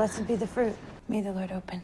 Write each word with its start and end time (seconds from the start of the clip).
Blessed 0.00 0.26
be 0.26 0.34
the 0.34 0.46
fruit. 0.46 0.74
May 1.10 1.20
the 1.20 1.30
Lord 1.30 1.52
open. 1.52 1.82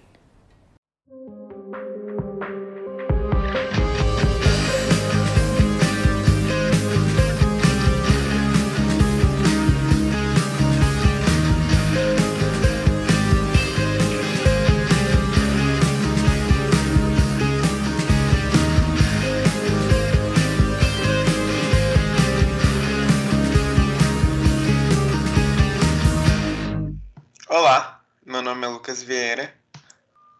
Lucas 28.97 29.03
Vieira. 29.03 29.55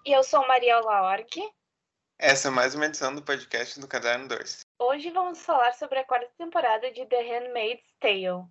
E 0.05 0.13
eu 0.13 0.23
sou 0.23 0.47
Maria 0.47 0.81
Laorg. 0.81 1.27
Essa 2.19 2.49
é 2.49 2.51
mais 2.51 2.75
uma 2.75 2.87
edição 2.87 3.15
do 3.15 3.21
podcast 3.21 3.79
do 3.79 3.87
Caderno 3.87 4.29
2. 4.29 4.61
Hoje 4.79 5.11
vamos 5.11 5.41
falar 5.41 5.75
sobre 5.75 5.99
a 5.99 6.05
quarta 6.05 6.31
temporada 6.39 6.91
de 6.91 7.05
The 7.05 7.21
Handmaid's 7.21 7.85
Tale. 8.01 8.47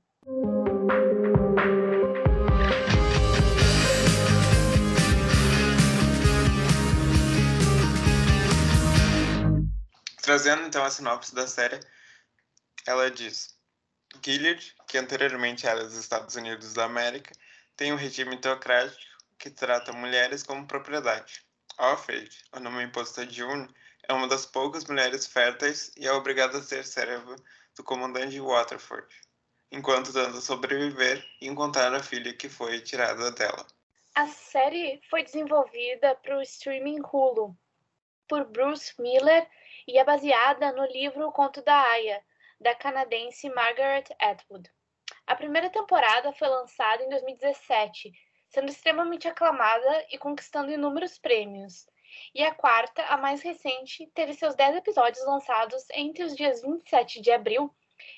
Trazendo 10.21 10.67
então 10.67 10.83
a 10.83 10.91
sinopse 10.91 11.33
da 11.33 11.47
série, 11.47 11.79
ela 12.85 13.09
diz: 13.09 13.57
Gilead, 14.23 14.75
que 14.87 14.99
anteriormente 14.99 15.65
era 15.65 15.83
dos 15.83 15.95
Estados 15.95 16.35
Unidos 16.35 16.73
da 16.73 16.83
América, 16.83 17.33
tem 17.75 17.91
um 17.91 17.97
regime 17.97 18.37
teocrático 18.37 19.14
que 19.45 19.51
trata 19.51 19.93
mulheres 19.93 20.41
como 20.41 20.65
propriedade. 20.65 21.45
Alfred, 21.77 22.35
o 22.51 22.59
nome 22.59 22.83
imposto 22.83 23.21
a 23.21 23.25
June, 23.25 23.69
é 24.07 24.11
uma 24.11 24.27
das 24.27 24.43
poucas 24.43 24.85
mulheres 24.85 25.27
férteis 25.27 25.91
e 25.95 26.07
é 26.07 26.11
obrigada 26.11 26.57
a 26.57 26.63
ser 26.63 26.83
serva 26.83 27.35
do 27.75 27.83
comandante 27.83 28.39
Waterford, 28.39 29.07
enquanto 29.71 30.11
tenta 30.11 30.41
sobreviver 30.41 31.23
e 31.39 31.47
encontrar 31.47 31.93
a 31.93 32.01
filha 32.01 32.33
que 32.33 32.49
foi 32.49 32.81
tirada 32.81 33.29
dela. 33.33 33.67
A 34.15 34.25
série 34.25 34.99
foi 35.11 35.21
desenvolvida 35.21 36.15
para 36.15 36.39
o 36.39 36.41
streaming 36.41 37.01
Hulu 37.01 37.55
por 38.27 38.45
Bruce 38.45 38.99
Miller 38.99 39.47
e 39.87 39.99
é 39.99 40.03
baseada 40.03 40.71
no 40.71 40.87
livro 40.87 41.27
O 41.27 41.31
Conto 41.31 41.61
da 41.61 41.83
Aya, 41.91 42.19
da 42.59 42.73
canadense 42.73 43.47
Margaret 43.49 44.05
Atwood. 44.19 44.67
A 45.27 45.35
primeira 45.35 45.69
temporada 45.69 46.33
foi 46.33 46.47
lançada 46.47 47.03
em 47.03 47.09
2017, 47.09 48.11
sendo 48.55 48.69
extremamente 48.69 49.27
aclamada 49.27 50.05
e 50.09 50.17
conquistando 50.17 50.71
inúmeros 50.71 51.17
prêmios. 51.17 51.85
E 52.33 52.41
a 52.41 52.55
quarta, 52.55 53.03
a 53.03 53.17
mais 53.17 53.41
recente, 53.41 54.09
teve 54.15 54.33
seus 54.33 54.55
10 54.55 54.77
episódios 54.77 55.25
lançados 55.25 55.83
entre 55.91 56.23
os 56.23 56.33
dias 56.33 56.61
27 56.61 57.19
de 57.19 57.31
abril 57.31 57.69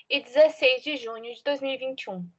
e 0.08 0.20
16 0.20 0.84
de 0.84 0.96
junho 0.96 1.34
de 1.34 1.42
2021. 1.42 2.30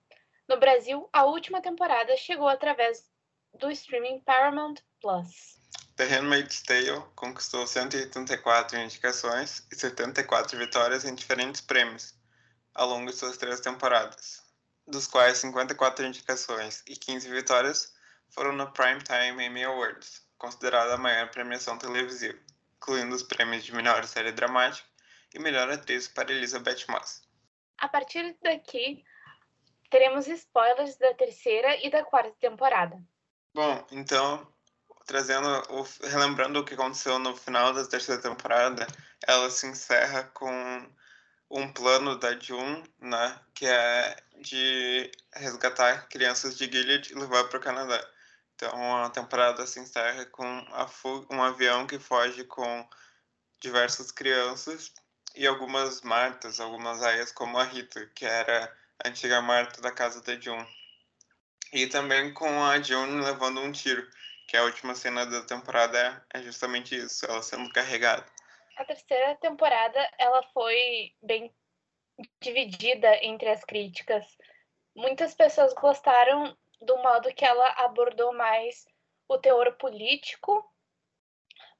No 0.48 0.58
Brasil, 0.58 1.10
a 1.12 1.26
última 1.26 1.62
temporada 1.62 2.16
chegou 2.16 2.48
através 2.48 3.06
do 3.54 3.70
streaming 3.70 4.22
Paramount 4.22 4.76
Plus. 5.02 5.60
The 5.98 6.06
Handmaid's 6.06 6.62
Tale 6.64 7.04
conquistou 7.16 7.68
184 7.68 8.80
indicações 8.80 9.68
e 9.70 9.76
74 9.76 10.58
vitórias 10.58 11.04
em 11.04 11.14
diferentes 11.14 11.60
prêmios 11.60 12.18
ao 12.74 12.88
longo 12.88 13.12
de 13.12 13.18
suas 13.18 13.36
três 13.36 13.60
temporadas, 13.60 14.42
dos 14.90 15.08
quais 15.08 15.38
54 15.38 16.06
indicações 16.06 16.84
e 16.88 16.96
15 16.96 17.30
vitórias 17.30 17.94
foram 18.30 18.52
no 18.52 18.72
Primetime 18.72 19.46
Emmy 19.46 19.64
Awards, 19.64 20.24
considerada 20.38 20.96
a 20.96 20.98
maior 20.98 21.30
premiação 21.30 21.78
televisiva, 21.78 22.38
incluindo 22.78 23.16
os 23.16 23.24
prêmios 23.24 23.64
de 23.64 23.74
melhor 23.74 24.06
série 24.06 24.32
dramática 24.32 24.88
e 25.34 25.40
melhor 25.40 25.70
atriz 25.70 26.08
para 26.08 26.32
Elizabeth 26.32 26.86
Moss. 26.90 27.22
A 27.78 27.88
partir 27.88 28.38
daqui, 28.42 29.04
teremos 29.90 30.28
spoilers 30.28 30.98
da 30.98 31.14
terceira 31.14 31.76
e 31.86 31.90
da 31.90 32.04
quarta 32.04 32.36
temporada. 32.40 33.02
Bom, 33.54 33.86
então, 33.92 34.48
trazendo, 35.06 35.48
relembrando 36.04 36.60
o 36.60 36.66
que 36.66 36.74
aconteceu 36.74 37.18
no 37.20 37.36
final 37.36 37.74
da 37.74 37.86
terceira 37.88 38.22
temporada, 38.22 38.86
ela 39.28 39.50
se 39.50 39.68
encerra 39.68 40.24
com 40.34 40.88
um 41.50 41.72
plano 41.72 42.18
da 42.18 42.38
June, 42.38 42.84
né, 43.00 43.40
que 43.54 43.66
é 43.66 44.16
de 44.42 45.12
resgatar 45.34 46.08
crianças 46.08 46.58
de 46.58 46.66
Gilead 46.66 47.12
e 47.12 47.16
levar 47.16 47.46
para 47.46 47.58
o 47.58 47.62
Canadá. 47.62 48.08
Então 48.56 49.04
a 49.04 49.10
temporada 49.10 49.66
se 49.66 49.80
encerra 49.80 50.26
com 50.26 50.46
um 51.32 51.42
avião 51.42 51.88
que 51.88 51.98
foge 51.98 52.44
com 52.44 52.88
diversas 53.60 54.12
crianças 54.12 54.94
e 55.36 55.48
algumas 55.48 56.02
Martas, 56.02 56.60
algumas 56.60 57.02
aias 57.02 57.32
como 57.32 57.58
a 57.58 57.64
Rita, 57.64 58.06
que 58.14 58.26
era 58.26 58.72
a 59.04 59.10
antiga 59.10 59.42
Marta 59.42 59.82
da 59.82 59.92
casa 59.92 60.22
da 60.22 60.40
June. 60.40 60.68
E 61.72 61.88
também 61.88 62.34
com 62.34 62.64
a 62.64 62.82
June 62.82 63.24
levando 63.24 63.62
um 63.62 63.72
tiro, 63.72 64.08
que 64.48 64.58
a 64.58 64.64
última 64.64 64.96
cena 64.96 65.26
da 65.26 65.42
temporada 65.44 66.26
é 66.34 66.42
justamente 66.42 66.96
isso, 66.96 67.26
ela 67.26 67.42
sendo 67.42 67.72
carregada 67.72 68.26
a 68.80 68.86
terceira 68.86 69.36
temporada 69.36 70.00
ela 70.18 70.42
foi 70.54 71.14
bem 71.22 71.54
dividida 72.42 73.14
entre 73.24 73.50
as 73.50 73.64
críticas. 73.66 74.26
Muitas 74.96 75.36
pessoas 75.36 75.74
gostaram 75.74 76.58
do 76.82 76.98
modo 76.98 77.34
que 77.34 77.44
ela 77.44 77.68
abordou 77.84 78.34
mais 78.34 78.86
o 79.28 79.38
teor 79.38 79.74
político 79.74 80.60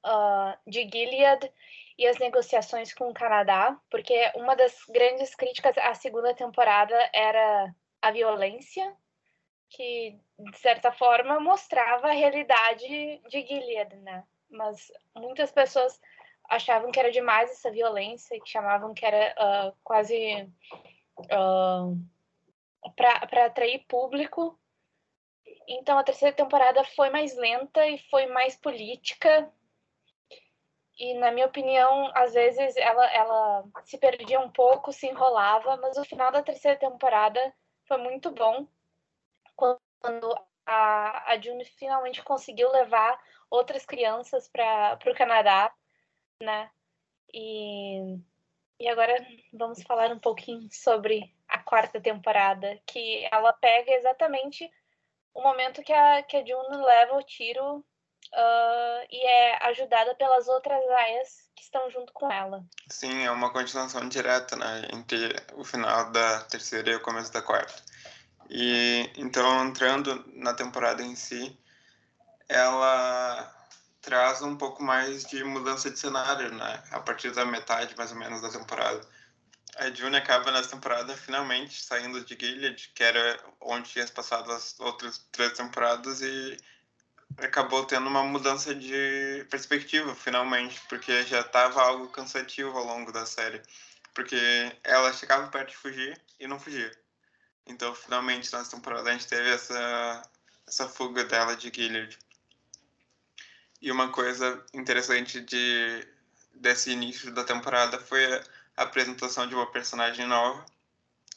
uh, 0.04 0.70
de 0.70 0.82
Gilead 0.82 1.50
e 1.96 2.06
as 2.06 2.18
negociações 2.18 2.92
com 2.92 3.08
o 3.08 3.14
Canadá, 3.14 3.78
porque 3.90 4.30
uma 4.34 4.54
das 4.54 4.84
grandes 4.90 5.34
críticas 5.34 5.76
à 5.78 5.94
segunda 5.94 6.34
temporada 6.34 6.94
era 7.14 7.74
a 8.02 8.10
violência, 8.10 8.94
que 9.70 10.18
de 10.38 10.58
certa 10.58 10.92
forma 10.92 11.40
mostrava 11.40 12.08
a 12.08 12.14
realidade 12.14 12.86
de 13.28 13.46
Gilead, 13.46 13.96
né? 13.96 14.22
Mas 14.50 14.92
muitas 15.14 15.50
pessoas 15.50 15.98
achavam 16.50 16.90
que 16.90 16.98
era 16.98 17.12
demais 17.12 17.50
essa 17.50 17.70
violência, 17.70 18.40
que 18.40 18.50
chamavam 18.50 18.92
que 18.92 19.06
era 19.06 19.34
uh, 19.38 19.76
quase 19.84 20.52
uh, 21.20 21.96
para 22.96 23.46
atrair 23.46 23.86
público. 23.86 24.58
Então 25.68 25.96
a 25.96 26.02
terceira 26.02 26.34
temporada 26.34 26.82
foi 26.82 27.08
mais 27.08 27.36
lenta 27.36 27.86
e 27.86 27.98
foi 28.10 28.26
mais 28.26 28.56
política. 28.56 29.50
E 30.98 31.14
na 31.14 31.30
minha 31.30 31.46
opinião, 31.46 32.10
às 32.14 32.34
vezes 32.34 32.76
ela, 32.76 33.06
ela 33.14 33.64
se 33.84 33.96
perdia 33.96 34.40
um 34.40 34.50
pouco, 34.50 34.92
se 34.92 35.06
enrolava, 35.06 35.76
mas 35.76 35.96
o 35.96 36.04
final 36.04 36.32
da 36.32 36.42
terceira 36.42 36.76
temporada 36.76 37.54
foi 37.86 37.96
muito 37.98 38.30
bom. 38.32 38.66
Quando 39.54 40.36
a, 40.66 41.32
a 41.32 41.40
June 41.40 41.64
finalmente 41.64 42.22
conseguiu 42.22 42.70
levar 42.72 43.18
outras 43.48 43.86
crianças 43.86 44.48
para 44.48 44.98
o 45.06 45.14
Canadá 45.14 45.72
né? 46.42 46.70
E, 47.32 48.18
e 48.78 48.88
agora 48.88 49.14
vamos 49.52 49.82
falar 49.82 50.10
um 50.10 50.18
pouquinho 50.18 50.68
sobre 50.72 51.32
a 51.48 51.58
quarta 51.58 52.00
temporada, 52.00 52.80
que 52.86 53.28
ela 53.30 53.52
pega 53.52 53.92
exatamente 53.92 54.70
o 55.34 55.42
momento 55.42 55.82
que 55.82 55.92
a, 55.92 56.22
que 56.22 56.36
a 56.36 56.44
June 56.44 56.76
leva 56.84 57.16
o 57.16 57.22
tiro 57.22 57.76
uh, 57.76 59.06
e 59.10 59.26
é 59.26 59.66
ajudada 59.66 60.14
pelas 60.14 60.48
outras 60.48 60.82
aias 60.88 61.50
que 61.54 61.62
estão 61.62 61.90
junto 61.90 62.12
com 62.12 62.30
ela. 62.30 62.64
Sim, 62.88 63.24
é 63.24 63.30
uma 63.30 63.52
continuação 63.52 64.08
direta, 64.08 64.56
né? 64.56 64.88
Entre 64.92 65.34
o 65.54 65.64
final 65.64 66.10
da 66.10 66.42
terceira 66.44 66.90
e 66.90 66.96
o 66.96 67.02
começo 67.02 67.32
da 67.32 67.42
quarta. 67.42 67.82
E 68.48 69.08
então, 69.16 69.64
entrando 69.64 70.24
na 70.34 70.54
temporada 70.54 71.02
em 71.02 71.14
si, 71.14 71.56
ela 72.48 73.59
traz 74.00 74.42
um 74.42 74.56
pouco 74.56 74.82
mais 74.82 75.24
de 75.24 75.42
mudança 75.44 75.90
de 75.90 75.98
cenário, 75.98 76.52
né? 76.54 76.82
A 76.90 77.00
partir 77.00 77.30
da 77.32 77.44
metade, 77.44 77.94
mais 77.96 78.12
ou 78.12 78.18
menos, 78.18 78.40
da 78.40 78.48
temporada. 78.50 79.00
A 79.76 79.90
June 79.90 80.16
acaba 80.16 80.50
nessa 80.50 80.70
temporada 80.70 81.16
finalmente 81.16 81.82
saindo 81.82 82.24
de 82.24 82.36
Gilead, 82.38 82.92
que 82.94 83.02
era 83.02 83.38
onde 83.60 83.90
tinha 83.90 84.06
passado 84.08 84.50
as 84.52 84.78
outras 84.80 85.18
três 85.30 85.52
temporadas, 85.52 86.20
e 86.22 86.56
acabou 87.38 87.84
tendo 87.84 88.08
uma 88.08 88.22
mudança 88.24 88.74
de 88.74 89.46
perspectiva, 89.50 90.14
finalmente, 90.14 90.80
porque 90.88 91.24
já 91.24 91.40
estava 91.40 91.82
algo 91.82 92.08
cansativo 92.08 92.76
ao 92.76 92.84
longo 92.84 93.12
da 93.12 93.26
série. 93.26 93.62
Porque 94.14 94.36
ela 94.82 95.12
chegava 95.12 95.48
perto 95.48 95.70
de 95.70 95.76
fugir 95.76 96.20
e 96.38 96.46
não 96.46 96.58
fugia. 96.58 96.90
Então, 97.66 97.94
finalmente, 97.94 98.52
nessa 98.52 98.76
temporada, 98.76 99.08
a 99.08 99.12
gente 99.12 99.28
teve 99.28 99.48
essa, 99.50 100.22
essa 100.66 100.88
fuga 100.88 101.24
dela 101.24 101.56
de 101.56 101.70
Gilead. 101.72 102.18
E 103.80 103.90
uma 103.90 104.12
coisa 104.12 104.64
interessante 104.74 105.40
de, 105.40 106.06
desse 106.54 106.90
início 106.90 107.32
da 107.32 107.44
temporada 107.44 107.98
foi 107.98 108.24
a 108.76 108.82
apresentação 108.82 109.46
de 109.46 109.54
uma 109.54 109.70
personagem 109.70 110.26
nova, 110.26 110.64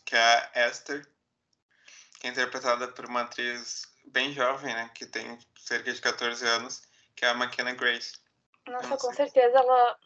que 0.05 0.15
é 0.15 0.51
a 0.55 0.67
Esther, 0.67 1.07
que 2.19 2.27
é 2.27 2.29
interpretada 2.29 2.87
por 2.89 3.05
uma 3.05 3.21
atriz 3.21 3.89
bem 4.05 4.33
jovem, 4.33 4.73
né? 4.73 4.89
Que 4.93 5.05
tem 5.05 5.37
cerca 5.55 5.93
de 5.93 6.01
14 6.01 6.45
anos, 6.45 6.83
que 7.15 7.23
é 7.23 7.29
a 7.29 7.33
McKenna 7.33 7.73
Grace. 7.73 8.21
Nossa, 8.67 8.97
com 8.97 9.13
certeza 9.13 9.57
ela 9.57 9.97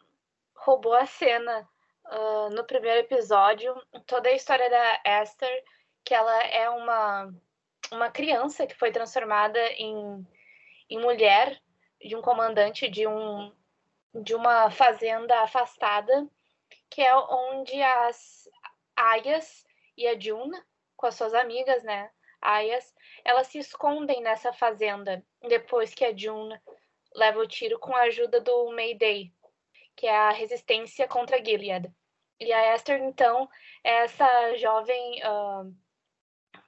roubou 0.54 0.94
a 0.94 1.06
cena 1.06 1.68
uh, 2.06 2.50
no 2.50 2.64
primeiro 2.64 3.00
episódio. 3.00 3.74
Toda 4.06 4.28
a 4.28 4.34
história 4.34 4.68
da 4.70 5.22
Esther, 5.22 5.64
que 6.04 6.14
ela 6.14 6.42
é 6.44 6.68
uma, 6.70 7.34
uma 7.92 8.10
criança 8.10 8.66
que 8.66 8.74
foi 8.76 8.92
transformada 8.92 9.60
em, 9.72 10.26
em 10.90 11.00
mulher 11.00 11.60
de 12.00 12.16
um 12.16 12.22
comandante 12.22 12.88
de, 12.88 13.06
um, 13.06 13.52
de 14.14 14.34
uma 14.34 14.70
fazenda 14.70 15.40
afastada, 15.40 16.28
que 16.90 17.02
é 17.02 17.14
onde 17.16 17.82
as 17.82 18.48
Ayas 18.96 19.64
e 19.96 20.06
a 20.06 20.18
June, 20.18 20.56
com 20.96 21.06
as 21.06 21.14
suas 21.14 21.34
amigas, 21.34 21.82
né, 21.82 22.10
Ayas, 22.40 22.94
elas 23.24 23.48
se 23.48 23.58
escondem 23.58 24.22
nessa 24.22 24.52
fazenda 24.52 25.24
depois 25.48 25.94
que 25.94 26.04
a 26.04 26.16
June 26.16 26.58
leva 27.14 27.40
o 27.40 27.46
tiro 27.46 27.78
com 27.78 27.94
a 27.94 28.02
ajuda 28.02 28.40
do 28.40 28.70
Mayday, 28.70 29.32
que 29.96 30.06
é 30.06 30.16
a 30.16 30.30
resistência 30.30 31.08
contra 31.08 31.44
Gilead. 31.44 31.92
E 32.40 32.52
a 32.52 32.74
Esther, 32.74 33.02
então, 33.02 33.48
é 33.82 34.04
essa 34.04 34.56
jovem 34.56 35.20
uh, 35.24 35.74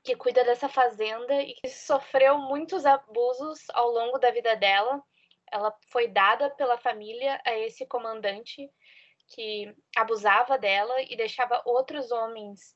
que 0.03 0.17
cuida 0.17 0.43
dessa 0.44 0.69
fazenda 0.69 1.35
e 1.41 1.55
que 1.55 1.69
sofreu 1.69 2.38
muitos 2.38 2.85
abusos 2.85 3.61
ao 3.71 3.88
longo 3.91 4.19
da 4.19 4.33
vida 4.33 4.56
dela. 4.56 5.00
Ela 5.50 5.75
foi 5.88 6.08
dada 6.08 6.50
pela 6.50 6.79
família 6.79 7.41
a 7.44 7.56
esse 7.58 7.87
comandante 7.87 8.70
que 9.29 9.75
abusava 9.97 10.58
dela 10.58 11.00
e 11.02 11.17
deixava 11.17 11.62
outros 11.64 12.11
homens 12.11 12.75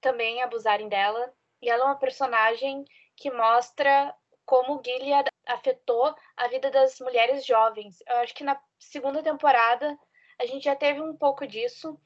também 0.00 0.42
abusarem 0.42 0.88
dela. 0.88 1.32
E 1.60 1.68
ela 1.68 1.82
é 1.82 1.86
uma 1.86 1.98
personagem 1.98 2.84
que 3.16 3.30
mostra 3.30 4.14
como 4.44 4.80
Gilead 4.84 5.28
afetou 5.46 6.14
a 6.36 6.48
vida 6.48 6.70
das 6.70 7.00
mulheres 7.00 7.44
jovens. 7.44 7.98
Eu 8.06 8.16
acho 8.18 8.34
que 8.34 8.44
na 8.44 8.60
segunda 8.78 9.22
temporada 9.22 9.98
a 10.38 10.46
gente 10.46 10.64
já 10.64 10.76
teve 10.76 11.00
um 11.00 11.16
pouco 11.16 11.46
disso 11.46 11.98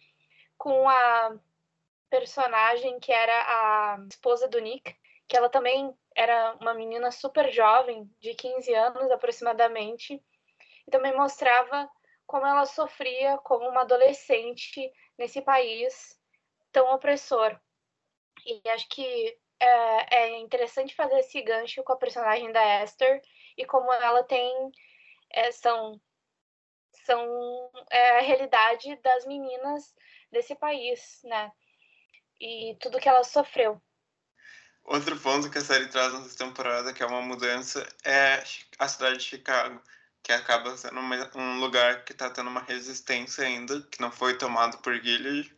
com 0.57 0.89
a 0.89 1.37
personagem 2.09 2.99
que 2.99 3.13
era 3.13 3.33
a 3.33 3.99
esposa 4.09 4.49
do 4.49 4.59
Nick, 4.59 4.97
que 5.31 5.37
ela 5.37 5.49
também 5.49 5.97
era 6.17 6.57
uma 6.61 6.75
menina 6.75 7.13
super 7.13 7.53
jovem, 7.53 8.05
de 8.19 8.35
15 8.35 8.75
anos 8.75 9.09
aproximadamente, 9.13 10.21
e 10.87 10.91
também 10.91 11.17
mostrava 11.17 11.89
como 12.27 12.45
ela 12.45 12.67
sofria 12.67 13.39
como 13.39 13.69
uma 13.69 13.83
adolescente 13.83 14.93
nesse 15.17 15.41
país 15.41 16.21
tão 16.73 16.93
opressor. 16.93 17.57
E 18.45 18.61
acho 18.71 18.89
que 18.89 19.39
é, 19.61 20.17
é 20.17 20.39
interessante 20.41 20.97
fazer 20.97 21.21
esse 21.21 21.41
gancho 21.43 21.85
com 21.85 21.93
a 21.93 21.97
personagem 21.97 22.51
da 22.51 22.83
Esther 22.83 23.23
e 23.57 23.65
como 23.65 23.93
ela 23.93 24.25
tem 24.25 24.73
é, 25.31 25.53
são 25.53 26.01
são 27.05 27.71
é, 27.89 28.19
a 28.19 28.21
realidade 28.21 28.97
das 28.97 29.25
meninas 29.27 29.95
desse 30.33 30.57
país, 30.57 31.21
né? 31.23 31.53
E 32.41 32.77
tudo 32.81 32.99
que 32.99 33.09
ela 33.09 33.23
sofreu. 33.23 33.81
Outro 34.91 35.17
ponto 35.21 35.49
que 35.49 35.59
a 35.59 35.61
série 35.61 35.87
traz 35.87 36.13
nessa 36.13 36.37
temporada, 36.37 36.93
que 36.93 37.01
é 37.01 37.07
uma 37.07 37.23
mudança, 37.23 37.87
é 38.03 38.43
a 38.77 38.89
cidade 38.89 39.19
de 39.19 39.25
Chicago, 39.25 39.81
que 40.21 40.33
acaba 40.33 40.77
sendo 40.77 40.99
uma, 40.99 41.31
um 41.37 41.61
lugar 41.61 42.05
que 42.05 42.11
está 42.11 42.29
tendo 42.29 42.51
uma 42.51 42.63
resistência 42.63 43.47
ainda, 43.47 43.81
que 43.83 44.01
não 44.01 44.11
foi 44.11 44.37
tomado 44.37 44.79
por 44.79 45.01
Gilead. 45.01 45.55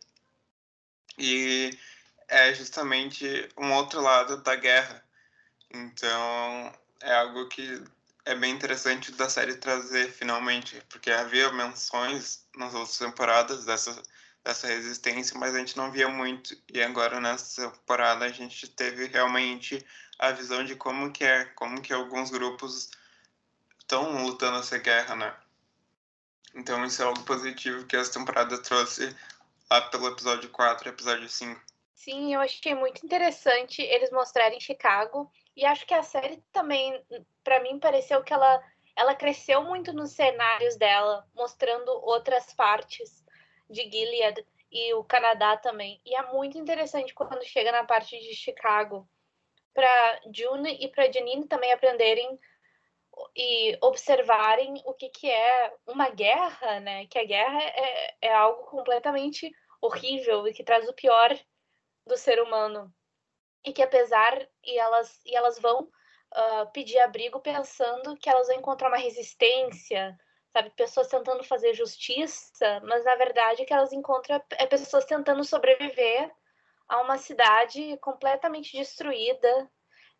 E 1.17 1.75
é 2.27 2.53
justamente 2.53 3.49
um 3.57 3.73
outro 3.73 4.01
lado 4.01 4.37
da 4.43 4.55
guerra. 4.55 5.03
Então, 5.71 6.71
é 7.01 7.15
algo 7.15 7.47
que 7.47 7.83
é 8.25 8.35
bem 8.35 8.53
interessante 8.53 9.11
da 9.13 9.27
série 9.31 9.55
trazer 9.55 10.11
finalmente, 10.11 10.79
porque 10.89 11.09
havia 11.09 11.51
menções 11.51 12.45
nas 12.55 12.75
outras 12.75 12.99
temporadas 12.99 13.65
dessa, 13.65 13.99
dessa 14.43 14.67
resistência, 14.67 15.37
mas 15.39 15.55
a 15.55 15.59
gente 15.59 15.77
não 15.77 15.91
via 15.91 16.09
muito. 16.09 16.55
E 16.71 16.81
agora 16.81 17.19
nessa 17.19 17.69
temporada 17.71 18.25
a 18.25 18.29
gente 18.29 18.67
teve 18.67 19.07
realmente 19.07 19.83
a 20.19 20.31
visão 20.31 20.63
de 20.63 20.75
como 20.75 21.11
que 21.11 21.23
é, 21.23 21.45
como 21.45 21.81
que 21.81 21.93
alguns 21.93 22.29
grupos 22.29 22.91
estão 23.79 24.25
lutando 24.25 24.59
essa 24.59 24.77
guerra, 24.77 25.15
né? 25.15 25.35
Então 26.55 26.85
isso 26.85 27.01
é 27.01 27.05
algo 27.05 27.23
positivo 27.23 27.85
que 27.85 27.95
essa 27.95 28.13
temporada 28.13 28.61
trouxe 28.61 29.15
lá 29.71 29.81
pelo 29.89 30.07
episódio 30.07 30.49
4 30.49 30.87
e 30.87 30.91
episódio 30.91 31.29
5. 31.29 31.61
Sim, 31.93 32.33
eu 32.33 32.41
achei 32.41 32.75
muito 32.75 33.03
interessante 33.05 33.81
eles 33.81 34.11
mostrarem 34.11 34.59
Chicago 34.59 35.31
e 35.55 35.65
acho 35.65 35.85
que 35.85 35.93
a 35.93 36.03
série 36.03 36.43
também, 36.51 37.01
para 37.43 37.61
mim, 37.61 37.79
pareceu 37.79 38.21
que 38.23 38.33
ela, 38.33 38.61
ela 38.95 39.15
cresceu 39.15 39.63
muito 39.63 39.93
nos 39.93 40.11
cenários 40.11 40.75
dela, 40.75 41.25
mostrando 41.33 41.89
outras 41.89 42.53
partes 42.53 43.22
de 43.69 43.83
Gilead 43.89 44.45
e 44.71 44.93
o 44.93 45.03
Canadá 45.03 45.57
também. 45.57 46.01
E 46.05 46.15
é 46.15 46.31
muito 46.31 46.57
interessante 46.57 47.13
quando 47.13 47.43
chega 47.45 47.71
na 47.71 47.83
parte 47.83 48.19
de 48.19 48.35
Chicago, 48.35 49.07
para 49.73 50.21
June 50.33 50.77
e 50.79 50.87
para 50.87 51.11
Janine 51.11 51.47
também 51.47 51.71
aprenderem 51.71 52.39
e 53.35 53.77
observarem 53.81 54.81
o 54.85 54.93
que, 54.93 55.09
que 55.09 55.29
é 55.29 55.73
uma 55.87 56.09
guerra, 56.09 56.79
né? 56.79 57.05
Que 57.07 57.19
a 57.19 57.25
guerra 57.25 57.61
é, 57.61 58.15
é 58.21 58.33
algo 58.33 58.63
completamente 58.65 59.51
horrível 59.81 60.47
e 60.47 60.53
que 60.53 60.63
traz 60.63 60.87
o 60.87 60.93
pior 60.93 61.37
do 62.05 62.17
ser 62.17 62.41
humano 62.41 62.93
e 63.65 63.71
que 63.71 63.81
apesar 63.81 64.47
e 64.63 64.77
elas 64.77 65.21
e 65.25 65.35
elas 65.35 65.59
vão 65.59 65.83
uh, 65.83 66.71
pedir 66.73 66.99
abrigo 66.99 67.39
pensando 67.39 68.15
que 68.17 68.29
elas 68.29 68.47
vão 68.47 68.57
encontrar 68.57 68.89
uma 68.89 68.97
resistência 68.97 70.17
sabe 70.53 70.69
pessoas 70.71 71.07
tentando 71.07 71.43
fazer 71.43 71.73
justiça 71.73 72.81
mas 72.83 73.03
na 73.03 73.15
verdade 73.15 73.65
que 73.65 73.73
elas 73.73 73.91
encontram 73.91 74.41
é 74.51 74.65
pessoas 74.65 75.03
tentando 75.05 75.43
sobreviver 75.43 76.31
a 76.87 77.01
uma 77.01 77.17
cidade 77.17 77.97
completamente 77.97 78.77
destruída 78.77 79.69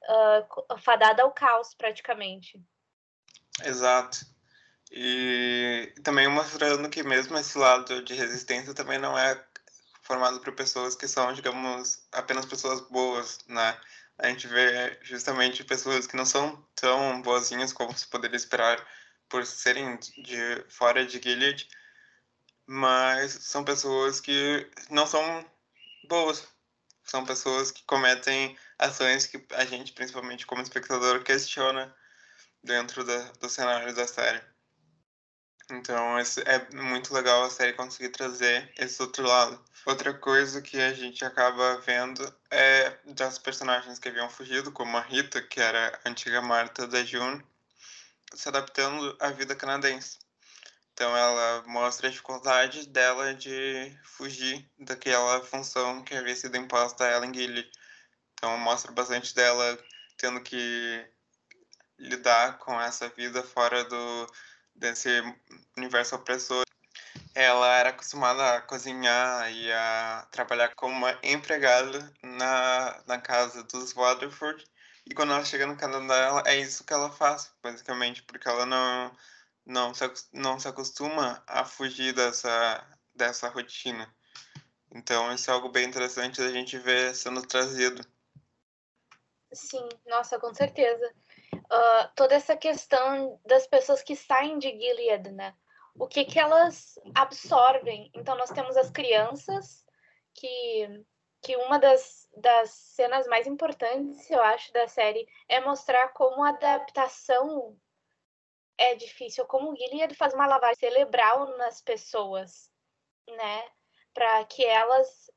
uh, 0.09 0.80
fadada 0.80 1.24
ao 1.24 1.31
caos 1.31 1.74
praticamente 1.75 2.59
exato 3.63 4.33
e 4.91 5.91
também 6.03 6.27
mostrando 6.27 6.88
que 6.88 7.01
mesmo 7.01 7.36
esse 7.38 7.57
lado 7.57 8.03
de 8.03 8.13
resistência 8.13 8.75
também 8.75 9.00
não 9.00 9.18
é 9.18 9.44
formado 10.03 10.39
por 10.39 10.53
pessoas 10.53 10.95
que 10.95 11.07
são, 11.07 11.33
digamos, 11.33 12.06
apenas 12.12 12.45
pessoas 12.45 12.81
boas, 12.81 13.39
né? 13.47 13.75
A 14.19 14.27
gente 14.27 14.47
vê 14.47 15.00
justamente 15.01 15.63
pessoas 15.63 16.06
que 16.06 16.15
não 16.15 16.25
são 16.25 16.63
tão 16.75 17.21
boazinhas 17.24 17.74
como 17.74 17.97
se 17.97 18.07
poderia 18.07 18.38
esperar 18.38 18.86
por 19.33 19.47
serem 19.47 19.97
de 19.97 20.63
fora 20.69 21.03
de 21.03 21.19
Gilead, 21.19 21.67
mas 22.67 23.31
são 23.31 23.65
pessoas 23.65 24.19
que 24.19 24.69
não 24.91 25.07
são 25.07 25.43
boas. 26.07 26.47
São 27.03 27.25
pessoas 27.25 27.71
que 27.71 27.83
cometem 27.85 28.55
ações 28.77 29.25
que 29.25 29.43
a 29.53 29.65
gente, 29.65 29.91
principalmente 29.91 30.45
como 30.45 30.61
espectador, 30.61 31.23
questiona 31.23 31.91
dentro 32.63 33.03
da, 33.03 33.23
do 33.41 33.49
cenário 33.49 33.91
da 33.95 34.05
série. 34.05 34.39
Então, 35.71 36.15
é 36.19 36.75
muito 36.75 37.11
legal 37.11 37.43
a 37.43 37.49
série 37.49 37.73
conseguir 37.73 38.09
trazer 38.09 38.71
esse 38.77 39.01
outro 39.01 39.25
lado. 39.25 39.59
Outra 39.83 40.13
coisa 40.13 40.61
que 40.61 40.79
a 40.79 40.93
gente 40.93 41.25
acaba 41.25 41.79
vendo 41.79 42.23
é 42.51 42.99
das 43.05 43.39
personagens 43.39 43.97
que 43.97 44.09
haviam 44.09 44.29
fugido, 44.29 44.71
como 44.71 44.95
a 44.95 45.01
Rita, 45.01 45.41
que 45.41 45.59
era 45.59 45.99
a 46.05 46.09
antiga 46.09 46.39
Marta 46.39 46.85
da 46.85 47.03
June, 47.03 47.43
se 48.33 48.49
adaptando 48.49 49.15
à 49.19 49.29
vida 49.29 49.55
canadense. 49.55 50.19
Então, 50.93 51.15
ela 51.17 51.63
mostra 51.65 52.07
a 52.07 52.11
dificuldade 52.11 52.87
dela 52.87 53.33
de 53.33 53.97
fugir 54.03 54.69
daquela 54.77 55.41
função 55.41 56.03
que 56.03 56.15
havia 56.15 56.35
sido 56.35 56.55
imposta 56.55 57.03
a 57.03 57.07
ela 57.07 57.25
em. 57.25 57.71
Então, 58.33 58.57
mostra 58.57 58.91
bastante 58.91 59.33
dela 59.33 59.77
tendo 60.17 60.41
que 60.41 61.05
lidar 61.97 62.59
com 62.59 62.79
essa 62.79 63.09
vida 63.09 63.41
fora 63.41 63.83
do 63.85 64.27
desse 64.75 65.09
universo 65.77 66.15
opressor. 66.15 66.63
Ela 67.35 67.77
era 67.77 67.89
acostumada 67.89 68.55
a 68.55 68.61
cozinhar 68.61 69.51
e 69.51 69.71
a 69.71 70.27
trabalhar 70.31 70.73
como 70.75 70.95
uma 70.95 71.17
empregada 71.23 72.13
na, 72.21 73.01
na 73.07 73.19
casa 73.19 73.63
dos 73.63 73.93
Waterford. 73.93 74.63
E 75.05 75.13
quando 75.13 75.33
ela 75.33 75.43
chega 75.43 75.67
no 75.67 75.77
Canadá, 75.77 76.43
é 76.45 76.55
isso 76.55 76.83
que 76.83 76.93
ela 76.93 77.12
faz, 77.12 77.53
basicamente, 77.62 78.24
porque 78.24 78.48
ela 78.48 78.65
não, 78.65 79.12
não, 79.65 79.93
se, 79.93 80.03
não 80.31 80.60
se 80.60 80.67
acostuma 80.67 81.43
a 81.45 81.65
fugir 81.65 82.13
dessa, 82.13 82.86
dessa 83.13 83.50
rotina. 83.50 84.13
Então, 84.91 85.33
isso 85.33 85.50
é 85.50 85.53
algo 85.53 85.69
bem 85.69 85.86
interessante 85.86 86.39
da 86.39 86.51
gente 86.51 86.77
ver 86.77 87.15
sendo 87.15 87.41
trazido. 87.41 88.05
Sim, 89.51 89.88
nossa, 90.05 90.39
com 90.39 90.53
certeza 90.53 91.13
uh, 91.55 92.10
toda 92.15 92.36
essa 92.36 92.55
questão 92.55 93.39
das 93.45 93.67
pessoas 93.67 94.01
que 94.01 94.15
saem 94.15 94.57
de 94.57 94.69
Gilead, 94.69 95.31
né? 95.31 95.53
O 95.95 96.07
que 96.07 96.25
que 96.25 96.39
elas 96.39 96.98
absorvem? 97.13 98.10
Então 98.15 98.36
nós 98.36 98.50
temos 98.50 98.75
as 98.77 98.89
crianças 98.89 99.86
que 100.33 101.05
que 101.41 101.57
uma 101.57 101.77
das, 101.77 102.23
das 102.35 102.69
cenas 102.71 103.27
mais 103.27 103.47
importantes, 103.47 104.29
eu 104.29 104.41
acho, 104.41 104.71
da 104.73 104.87
série 104.87 105.27
é 105.47 105.59
mostrar 105.59 106.09
como 106.09 106.43
a 106.43 106.49
adaptação 106.49 107.77
é 108.77 108.95
difícil, 108.95 109.45
como 109.45 109.71
o 109.71 109.75
Gilead 109.75 110.15
faz 110.15 110.33
uma 110.33 110.47
lavagem 110.47 110.75
cerebral 110.75 111.57
nas 111.57 111.81
pessoas, 111.81 112.71
né? 113.27 113.69
Para 114.13 114.43
que 114.45 114.65
elas 114.65 115.29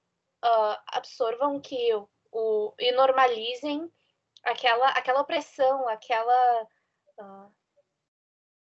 uh, 0.44 0.80
absorvam 0.88 1.60
que 1.60 1.94
o, 1.94 2.08
o, 2.32 2.74
e 2.78 2.92
normalizem 2.92 3.90
aquela, 4.42 4.88
aquela 4.90 5.20
opressão, 5.20 5.88
aquela, 5.88 6.62
uh, 7.18 7.54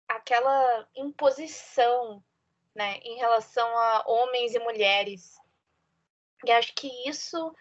aquela 0.07 0.87
imposição 0.95 2.23
né, 2.73 2.97
em 2.99 3.17
relação 3.17 3.67
a 3.77 4.03
homens 4.07 4.55
e 4.55 4.59
mulheres. 4.59 5.37
E 6.45 6.51
acho 6.51 6.73
que 6.73 6.87
isso 7.07 7.53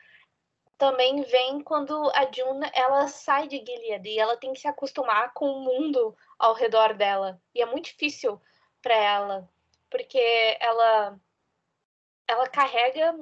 também 0.80 1.22
vem 1.24 1.60
quando 1.62 2.10
a 2.14 2.24
June 2.32 2.66
ela 2.72 3.06
sai 3.06 3.46
de 3.46 3.58
Gilead 3.58 4.08
e 4.08 4.18
ela 4.18 4.38
tem 4.38 4.54
que 4.54 4.60
se 4.60 4.66
acostumar 4.66 5.30
com 5.34 5.46
o 5.46 5.60
mundo 5.60 6.16
ao 6.38 6.54
redor 6.54 6.94
dela. 6.94 7.38
E 7.54 7.60
é 7.60 7.66
muito 7.66 7.84
difícil 7.84 8.40
para 8.80 8.94
ela, 8.94 9.48
porque 9.90 10.56
ela 10.58 11.20
ela 12.26 12.48
carrega 12.48 13.14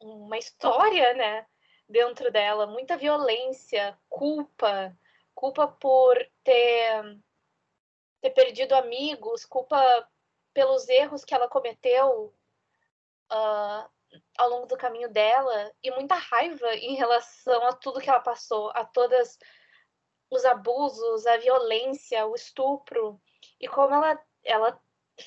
uma 0.00 0.36
história, 0.38 1.14
né, 1.14 1.46
dentro 1.88 2.32
dela, 2.32 2.66
muita 2.66 2.96
violência, 2.96 3.96
culpa, 4.08 4.96
culpa 5.36 5.68
por 5.68 6.16
ter 6.42 7.20
ter 8.20 8.30
perdido 8.30 8.74
amigos, 8.74 9.44
culpa 9.44 9.78
pelos 10.52 10.88
erros 10.88 11.24
que 11.24 11.34
ela 11.34 11.46
cometeu 11.48 12.34
uh, 13.30 13.88
ao 14.38 14.48
longo 14.48 14.66
do 14.66 14.76
caminho 14.76 15.08
dela 15.08 15.72
e 15.82 15.90
muita 15.90 16.14
raiva 16.14 16.74
em 16.76 16.94
relação 16.94 17.66
a 17.66 17.72
tudo 17.72 18.00
que 18.00 18.08
ela 18.08 18.20
passou, 18.20 18.70
a 18.70 18.84
todos 18.84 19.38
os 20.30 20.44
abusos, 20.44 21.26
a 21.26 21.36
violência, 21.36 22.26
o 22.26 22.34
estupro 22.34 23.20
e 23.60 23.68
como 23.68 23.94
ela 23.94 24.20
ela 24.44 24.80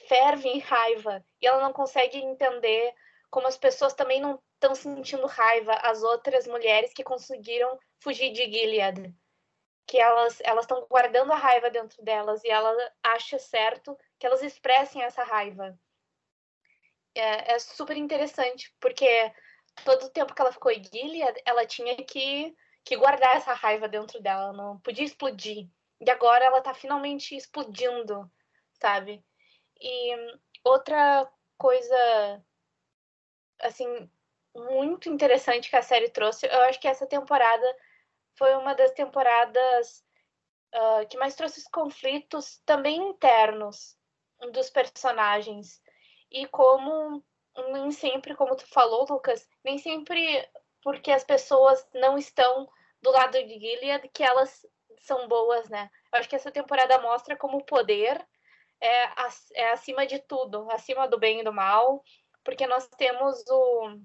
ferve 0.07 0.49
em 0.49 0.59
raiva 0.59 1.23
e 1.41 1.47
ela 1.47 1.61
não 1.61 1.73
consegue 1.73 2.17
entender 2.17 2.93
como 3.29 3.47
as 3.47 3.57
pessoas 3.57 3.93
também 3.93 4.21
não 4.21 4.41
estão 4.53 4.75
sentindo 4.75 5.25
raiva 5.27 5.73
as 5.75 6.03
outras 6.03 6.45
mulheres 6.47 6.93
que 6.93 7.03
conseguiram 7.03 7.79
fugir 7.99 8.31
de 8.31 8.43
Gilead 8.43 9.15
que 9.87 9.97
elas 9.97 10.39
elas 10.43 10.65
estão 10.65 10.85
guardando 10.89 11.31
a 11.31 11.35
raiva 11.35 11.69
dentro 11.69 12.03
delas 12.03 12.43
e 12.43 12.49
ela 12.49 12.75
acha 13.01 13.39
certo 13.39 13.97
que 14.19 14.27
elas 14.27 14.43
expressem 14.43 15.01
essa 15.01 15.23
raiva. 15.23 15.79
É, 17.19 17.53
é 17.53 17.59
super 17.59 17.97
interessante, 17.97 18.73
porque 18.79 19.33
todo 19.83 20.03
o 20.03 20.09
tempo 20.09 20.33
que 20.33 20.41
ela 20.41 20.51
ficou 20.51 20.71
Gilead, 20.71 21.41
ela 21.45 21.65
tinha 21.65 21.95
que, 21.95 22.55
que 22.83 22.95
guardar 22.95 23.37
essa 23.37 23.53
raiva 23.53 23.87
dentro 23.87 24.21
dela, 24.21 24.53
não 24.53 24.79
podia 24.79 25.05
explodir. 25.05 25.67
E 25.99 26.09
agora 26.09 26.45
ela 26.45 26.61
tá 26.61 26.73
finalmente 26.73 27.35
explodindo, 27.35 28.29
sabe? 28.73 29.23
E 29.79 30.15
outra 30.63 31.29
coisa, 31.57 32.43
assim, 33.61 34.09
muito 34.55 35.09
interessante 35.09 35.69
que 35.69 35.75
a 35.75 35.81
série 35.81 36.09
trouxe, 36.09 36.45
eu 36.47 36.61
acho 36.63 36.79
que 36.79 36.87
essa 36.87 37.07
temporada 37.07 37.65
foi 38.35 38.55
uma 38.55 38.73
das 38.73 38.91
temporadas 38.91 40.03
uh, 40.75 41.07
que 41.09 41.17
mais 41.17 41.35
trouxe 41.35 41.59
os 41.59 41.67
conflitos 41.67 42.61
também 42.65 43.09
internos 43.09 43.97
dos 44.51 44.69
personagens. 44.69 45.81
E 46.31 46.45
como 46.47 47.23
nem 47.71 47.91
sempre, 47.91 48.35
como 48.35 48.55
tu 48.55 48.67
falou, 48.67 49.05
Lucas, 49.09 49.47
nem 49.63 49.77
sempre 49.77 50.47
porque 50.81 51.11
as 51.11 51.23
pessoas 51.23 51.85
não 51.93 52.17
estão 52.17 52.69
do 53.01 53.11
lado 53.11 53.31
de 53.31 53.59
Gilead 53.59 54.07
que 54.09 54.23
elas 54.23 54.65
são 54.99 55.27
boas, 55.27 55.67
né? 55.69 55.89
Eu 56.11 56.19
acho 56.19 56.29
que 56.29 56.35
essa 56.35 56.51
temporada 56.51 56.99
mostra 56.99 57.35
como 57.35 57.57
o 57.57 57.65
poder 57.65 58.25
é, 58.79 59.09
é 59.55 59.71
acima 59.71 60.05
de 60.05 60.19
tudo, 60.19 60.69
acima 60.71 61.07
do 61.07 61.17
bem 61.17 61.39
e 61.39 61.43
do 61.43 61.53
mal, 61.53 62.03
porque 62.43 62.67
nós 62.67 62.87
temos 62.97 63.43
o, 63.49 63.99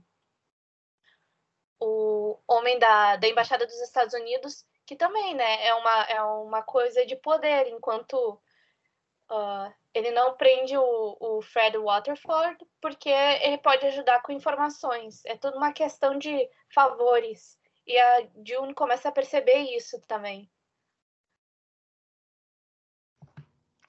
o 1.80 2.38
homem 2.48 2.78
da, 2.78 3.16
da 3.16 3.28
Embaixada 3.28 3.66
dos 3.66 3.80
Estados 3.80 4.14
Unidos, 4.14 4.66
que 4.86 4.96
também 4.96 5.34
né, 5.34 5.66
é, 5.66 5.74
uma, 5.74 6.02
é 6.04 6.22
uma 6.22 6.62
coisa 6.62 7.04
de 7.06 7.16
poder, 7.16 7.68
enquanto 7.68 8.40
Uh, 9.32 9.72
ele 9.94 10.10
não 10.10 10.36
prende 10.36 10.76
o, 10.76 11.16
o, 11.20 11.42
Fred 11.42 11.76
Waterford 11.76 12.58
porque 12.80 13.10
ele 13.10 13.58
pode 13.58 13.86
ajudar 13.86 14.22
com 14.22 14.32
informações. 14.32 15.24
É 15.26 15.36
tudo 15.36 15.56
uma 15.56 15.72
questão 15.72 16.18
de 16.18 16.48
favores. 16.74 17.58
E 17.86 17.98
a 17.98 18.28
June 18.46 18.74
começa 18.74 19.08
a 19.08 19.12
perceber 19.12 19.58
isso 19.76 20.00
também. 20.06 20.50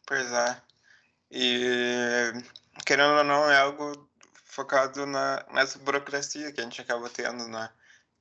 Pois 0.05 0.31
é. 0.31 0.61
E 1.31 2.33
querendo 2.85 3.17
ou 3.17 3.23
não, 3.23 3.49
é 3.49 3.57
algo 3.57 4.09
focado 4.45 5.05
na, 5.05 5.45
nessa 5.51 5.79
burocracia 5.79 6.51
que 6.51 6.59
a 6.59 6.63
gente 6.63 6.81
acaba 6.81 7.09
tendo, 7.09 7.47
né? 7.47 7.69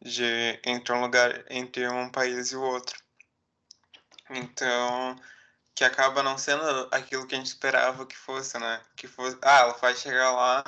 De 0.01 0.61
entre 0.65 0.93
um 0.95 1.01
lugar, 1.01 1.45
entre 1.51 1.89
um 1.89 2.11
país 2.11 2.53
e 2.53 2.57
o 2.57 2.63
outro. 2.63 3.01
Então, 4.31 5.17
que 5.75 5.85
acaba 5.85 6.23
não 6.23 6.39
sendo 6.39 6.89
aquilo 6.91 7.27
que 7.27 7.35
a 7.35 7.39
gente 7.39 7.47
esperava 7.47 8.07
que 8.07 8.17
fosse, 8.17 8.59
né? 8.59 8.83
Que 8.97 9.07
fosse, 9.09 9.39
ah, 9.43 9.61
ela 9.61 9.73
vai 9.75 9.95
chegar 9.97 10.31
lá, 10.33 10.65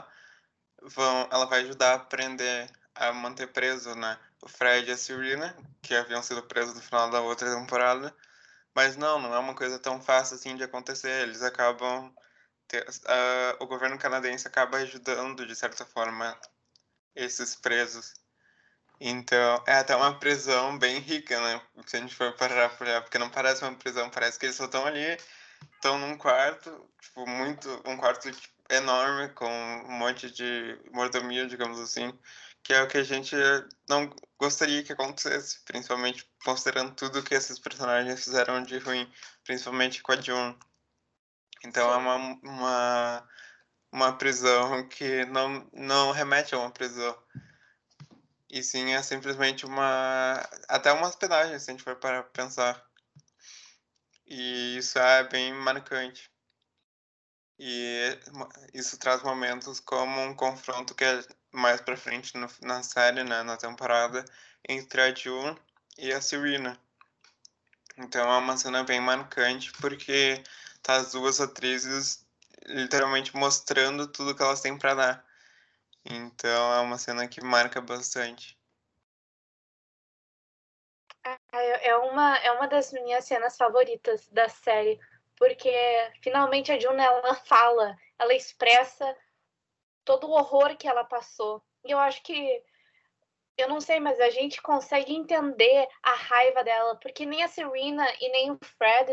vão, 0.82 1.28
ela 1.30 1.46
vai 1.46 1.62
ajudar 1.62 1.92
a 1.92 1.94
aprender 1.96 2.70
a 2.94 3.12
manter 3.12 3.48
preso, 3.48 3.94
né? 3.94 4.18
O 4.42 4.48
Fred 4.48 4.88
e 4.88 4.92
a 4.92 4.96
Serena, 4.96 5.56
que 5.82 5.94
haviam 5.94 6.22
sido 6.22 6.42
presos 6.42 6.74
no 6.74 6.80
final 6.82 7.10
da 7.10 7.20
outra 7.20 7.54
temporada. 7.54 8.14
Mas 8.74 8.96
não, 8.96 9.20
não 9.20 9.34
é 9.34 9.38
uma 9.38 9.54
coisa 9.54 9.78
tão 9.78 10.00
fácil 10.02 10.36
assim 10.36 10.56
de 10.56 10.64
acontecer. 10.64 11.22
Eles 11.22 11.42
acabam. 11.42 12.12
Ter, 12.68 12.82
uh, 12.88 13.62
o 13.64 13.66
governo 13.66 13.98
canadense 13.98 14.48
acaba 14.48 14.78
ajudando, 14.78 15.46
de 15.46 15.54
certa 15.54 15.84
forma, 15.84 16.38
esses 17.14 17.54
presos. 17.56 18.14
Então, 19.00 19.62
é 19.66 19.74
até 19.74 19.94
uma 19.96 20.18
prisão 20.18 20.78
bem 20.78 20.98
rica, 20.98 21.40
né? 21.40 21.60
Se 21.86 21.96
a 21.96 22.00
gente 22.00 22.14
for 22.14 22.32
parar 22.36 22.70
por 22.70 22.86
olhar, 22.86 23.02
porque 23.02 23.18
não 23.18 23.28
parece 23.28 23.62
uma 23.62 23.74
prisão, 23.74 24.08
parece 24.10 24.38
que 24.38 24.46
eles 24.46 24.56
só 24.56 24.66
estão 24.66 24.86
ali, 24.86 25.18
estão 25.74 25.98
num 25.98 26.16
quarto, 26.16 26.70
tipo, 27.00 27.26
muito, 27.26 27.82
um 27.84 27.96
quarto 27.96 28.30
tipo, 28.30 28.54
enorme, 28.70 29.28
com 29.30 29.46
um 29.46 29.92
monte 29.92 30.30
de 30.30 30.78
mordomia, 30.92 31.46
digamos 31.46 31.78
assim, 31.80 32.16
que 32.62 32.72
é 32.72 32.82
o 32.82 32.88
que 32.88 32.98
a 32.98 33.02
gente 33.02 33.36
não 33.88 34.10
gostaria 34.38 34.82
que 34.82 34.92
acontecesse, 34.92 35.60
principalmente 35.64 36.28
considerando 36.44 36.94
tudo 36.94 37.22
que 37.22 37.34
esses 37.34 37.58
personagens 37.58 38.24
fizeram 38.24 38.62
de 38.62 38.78
ruim, 38.78 39.12
principalmente 39.44 40.02
com 40.02 40.12
a 40.12 40.20
June. 40.20 40.56
Então, 41.64 41.92
é 41.92 41.96
uma, 41.96 42.16
uma, 42.42 43.28
uma 43.92 44.12
prisão 44.16 44.86
que 44.88 45.24
não, 45.26 45.68
não 45.72 46.12
remete 46.12 46.54
a 46.54 46.58
uma 46.58 46.70
prisão 46.70 47.16
e 48.54 48.62
sim, 48.62 48.92
é 48.94 49.02
simplesmente 49.02 49.66
uma. 49.66 50.40
Até 50.68 50.92
uma 50.92 51.08
hospedagem, 51.08 51.58
se 51.58 51.70
a 51.70 51.72
gente 51.72 51.82
for 51.82 51.96
para 51.96 52.22
pensar. 52.22 52.80
E 54.24 54.76
isso 54.78 54.96
é 54.96 55.24
bem 55.24 55.52
marcante. 55.52 56.30
E 57.58 58.16
isso 58.72 58.96
traz 58.96 59.22
momentos 59.24 59.80
como 59.80 60.20
um 60.20 60.34
confronto 60.36 60.94
que 60.94 61.02
é 61.04 61.20
mais 61.52 61.80
pra 61.80 61.96
frente 61.96 62.36
no, 62.36 62.48
na 62.62 62.80
série, 62.84 63.24
né, 63.24 63.42
na 63.42 63.56
temporada, 63.56 64.24
entre 64.68 65.00
a 65.00 65.12
June 65.12 65.58
e 65.98 66.12
a 66.12 66.20
Serena. 66.20 66.80
Então 67.96 68.32
é 68.32 68.38
uma 68.38 68.56
cena 68.56 68.84
bem 68.84 69.00
marcante 69.00 69.72
porque 69.80 70.44
tá 70.80 70.94
as 70.94 71.10
duas 71.10 71.40
atrizes 71.40 72.24
literalmente 72.66 73.34
mostrando 73.36 74.06
tudo 74.06 74.34
que 74.34 74.42
elas 74.42 74.60
têm 74.60 74.78
para 74.78 74.94
dar. 74.94 75.33
Então 76.04 76.74
é 76.74 76.80
uma 76.80 76.98
cena 76.98 77.26
que 77.26 77.42
marca 77.42 77.80
bastante. 77.80 78.58
É 81.52 81.96
uma, 81.96 82.36
é 82.38 82.50
uma 82.52 82.66
das 82.66 82.92
minhas 82.92 83.24
cenas 83.24 83.56
favoritas 83.56 84.28
da 84.28 84.48
série, 84.48 85.00
porque 85.36 85.72
finalmente 86.22 86.70
a 86.70 86.78
June 86.78 87.00
ela 87.00 87.34
fala, 87.46 87.96
ela 88.18 88.34
expressa 88.34 89.16
todo 90.04 90.26
o 90.26 90.32
horror 90.32 90.76
que 90.76 90.86
ela 90.86 91.04
passou. 91.04 91.62
E 91.84 91.90
eu 91.90 91.98
acho 91.98 92.22
que 92.22 92.62
eu 93.56 93.68
não 93.68 93.80
sei, 93.80 94.00
mas 94.00 94.20
a 94.20 94.30
gente 94.30 94.60
consegue 94.60 95.14
entender 95.14 95.88
a 96.02 96.14
raiva 96.14 96.64
dela, 96.64 96.96
porque 96.96 97.24
nem 97.24 97.42
a 97.42 97.48
Serena 97.48 98.06
e 98.20 98.28
nem 98.30 98.50
o 98.50 98.58
Fred 98.62 99.12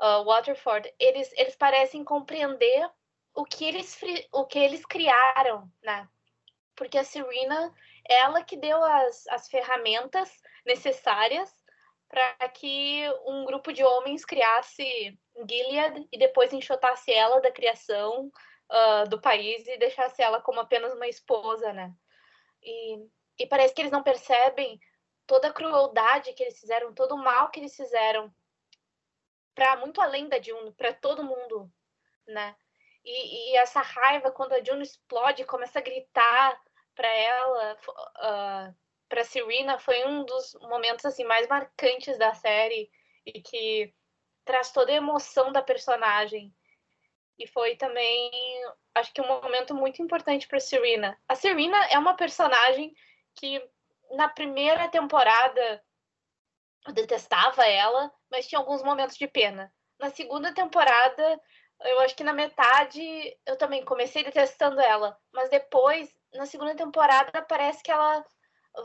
uh, 0.00 0.24
Waterford, 0.24 0.92
eles, 0.98 1.30
eles 1.36 1.54
parecem 1.54 2.02
compreender 2.02 2.90
o 3.38 3.44
que 3.44 3.64
eles, 3.64 3.98
o 4.32 4.44
que 4.44 4.58
eles 4.58 4.84
criaram, 4.84 5.70
né? 5.82 6.08
Porque 6.74 6.98
a 6.98 7.04
Serena, 7.04 7.74
ela 8.08 8.42
que 8.42 8.56
deu 8.56 8.82
as, 8.82 9.26
as 9.28 9.48
ferramentas 9.48 10.30
necessárias 10.66 11.50
para 12.08 12.48
que 12.48 13.04
um 13.26 13.44
grupo 13.44 13.72
de 13.72 13.84
homens 13.84 14.24
criasse 14.24 15.18
Gilead 15.48 16.08
e 16.10 16.18
depois 16.18 16.52
enxotasse 16.52 17.12
ela 17.12 17.40
da 17.40 17.52
criação 17.52 18.30
uh, 18.70 19.08
do 19.08 19.20
país 19.20 19.66
e 19.66 19.78
deixasse 19.78 20.22
ela 20.22 20.40
como 20.40 20.60
apenas 20.60 20.92
uma 20.94 21.06
esposa, 21.06 21.72
né? 21.72 21.92
E 22.62 23.08
e 23.38 23.46
parece 23.46 23.72
que 23.72 23.80
eles 23.80 23.92
não 23.92 24.02
percebem 24.02 24.80
toda 25.26 25.48
a 25.48 25.52
crueldade 25.52 26.32
que 26.32 26.42
eles 26.42 26.58
fizeram, 26.58 26.92
todo 26.92 27.14
o 27.14 27.22
mal 27.22 27.50
que 27.50 27.60
eles 27.60 27.76
fizeram 27.76 28.34
para 29.54 29.76
muito 29.76 30.00
além 30.00 30.28
da 30.28 30.40
Juno, 30.40 30.72
para 30.72 30.92
todo 30.92 31.24
mundo, 31.24 31.70
né? 32.26 32.56
E, 33.10 33.52
e, 33.52 33.56
essa 33.56 33.80
raiva 33.80 34.30
quando 34.30 34.52
a 34.52 34.62
Juno 34.62 34.82
explode, 34.82 35.42
começa 35.46 35.78
a 35.78 35.82
gritar 35.82 36.60
para 36.94 37.08
ela, 37.08 37.74
uh, 37.74 38.76
para 39.08 39.24
Serena, 39.24 39.78
foi 39.78 40.04
um 40.04 40.24
dos 40.24 40.52
momentos 40.60 41.06
assim 41.06 41.24
mais 41.24 41.48
marcantes 41.48 42.18
da 42.18 42.34
série 42.34 42.90
e 43.24 43.40
que 43.40 43.94
traz 44.44 44.72
toda 44.72 44.92
a 44.92 44.96
emoção 44.96 45.50
da 45.50 45.62
personagem. 45.62 46.54
E 47.38 47.46
foi 47.46 47.76
também, 47.76 48.30
acho 48.94 49.10
que 49.14 49.22
um 49.22 49.40
momento 49.40 49.74
muito 49.74 50.02
importante 50.02 50.46
para 50.46 50.60
Serena. 50.60 51.18
A 51.26 51.34
Serena 51.34 51.82
é 51.86 51.98
uma 51.98 52.14
personagem 52.14 52.94
que 53.34 53.66
na 54.10 54.28
primeira 54.28 54.86
temporada 54.88 55.82
eu 56.86 56.92
detestava 56.92 57.64
ela, 57.64 58.12
mas 58.30 58.46
tinha 58.46 58.58
alguns 58.58 58.82
momentos 58.82 59.16
de 59.16 59.26
pena. 59.26 59.72
Na 59.98 60.10
segunda 60.10 60.52
temporada, 60.52 61.40
eu 61.84 62.00
acho 62.00 62.16
que 62.16 62.24
na 62.24 62.32
metade 62.32 63.02
eu 63.46 63.56
também 63.56 63.84
comecei 63.84 64.24
detestando 64.24 64.80
ela, 64.80 65.18
mas 65.32 65.48
depois, 65.48 66.12
na 66.34 66.46
segunda 66.46 66.74
temporada, 66.74 67.42
parece 67.42 67.82
que 67.82 67.90
ela 67.90 68.24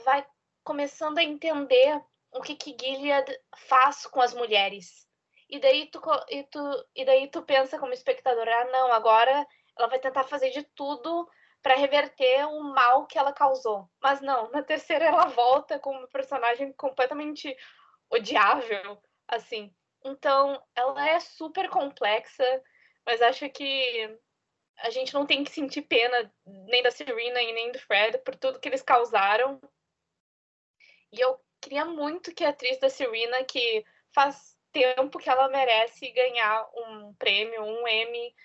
vai 0.06 0.26
começando 0.64 1.18
a 1.18 1.24
entender 1.24 2.02
o 2.32 2.42
que 2.42 2.56
que 2.56 2.76
Gilead 2.80 3.32
faz 3.68 4.06
com 4.06 4.22
as 4.22 4.34
mulheres. 4.34 5.08
E 5.50 5.60
daí 5.60 5.88
tu, 5.88 6.02
e 6.30 6.44
tu, 6.44 6.60
e 6.96 7.06
daí 7.06 7.28
tu 7.28 7.44
pensa 7.44 7.78
como 7.78 7.94
espectador, 7.94 8.48
ah, 8.48 8.66
não, 8.66 8.92
agora 8.92 9.46
ela 9.78 9.88
vai 9.88 10.00
tentar 10.00 10.24
fazer 10.24 10.50
de 10.50 10.64
tudo 10.76 11.30
para 11.62 11.76
reverter 11.76 12.46
o 12.48 12.62
mal 12.62 13.06
que 13.06 13.18
ela 13.18 13.32
causou. 13.32 13.90
Mas 14.02 14.20
não, 14.20 14.50
na 14.52 14.62
terceira 14.64 15.06
ela 15.06 15.26
volta 15.28 15.80
com 15.80 15.92
uma 15.92 16.08
personagem 16.08 16.74
completamente 16.74 17.56
odiável, 18.10 19.02
assim. 19.28 19.74
Então, 20.04 20.62
ela 20.76 21.10
é 21.10 21.20
super 21.20 21.70
complexa, 21.70 22.62
mas 23.06 23.22
acho 23.22 23.50
que 23.50 24.20
a 24.80 24.90
gente 24.90 25.14
não 25.14 25.26
tem 25.26 25.44
que 25.44 25.52
sentir 25.52 25.84
pena 25.84 26.34
nem 26.46 26.82
da 26.82 26.92
Serena 26.92 27.42
e 27.42 27.54
nem 27.54 27.72
do 27.72 27.80
Fred 27.80 28.18
por 28.20 28.36
tudo 28.36 28.60
que 28.60 28.68
eles 28.68 28.82
causaram. 28.82 29.62
E 31.12 31.20
eu 31.20 31.40
queria 31.62 31.86
muito 31.86 32.34
que 32.34 32.44
a 32.44 32.50
atriz 32.50 32.80
da 32.80 32.90
Serena, 32.90 33.44
que 33.44 33.86
faz 34.14 34.58
tempo 34.72 35.20
que 35.20 35.30
ela 35.30 35.48
merece 35.50 36.12
ganhar 36.12 36.68
um 36.76 37.14
prêmio, 37.14 37.64
um 37.64 37.88
Emmy, 37.88 38.36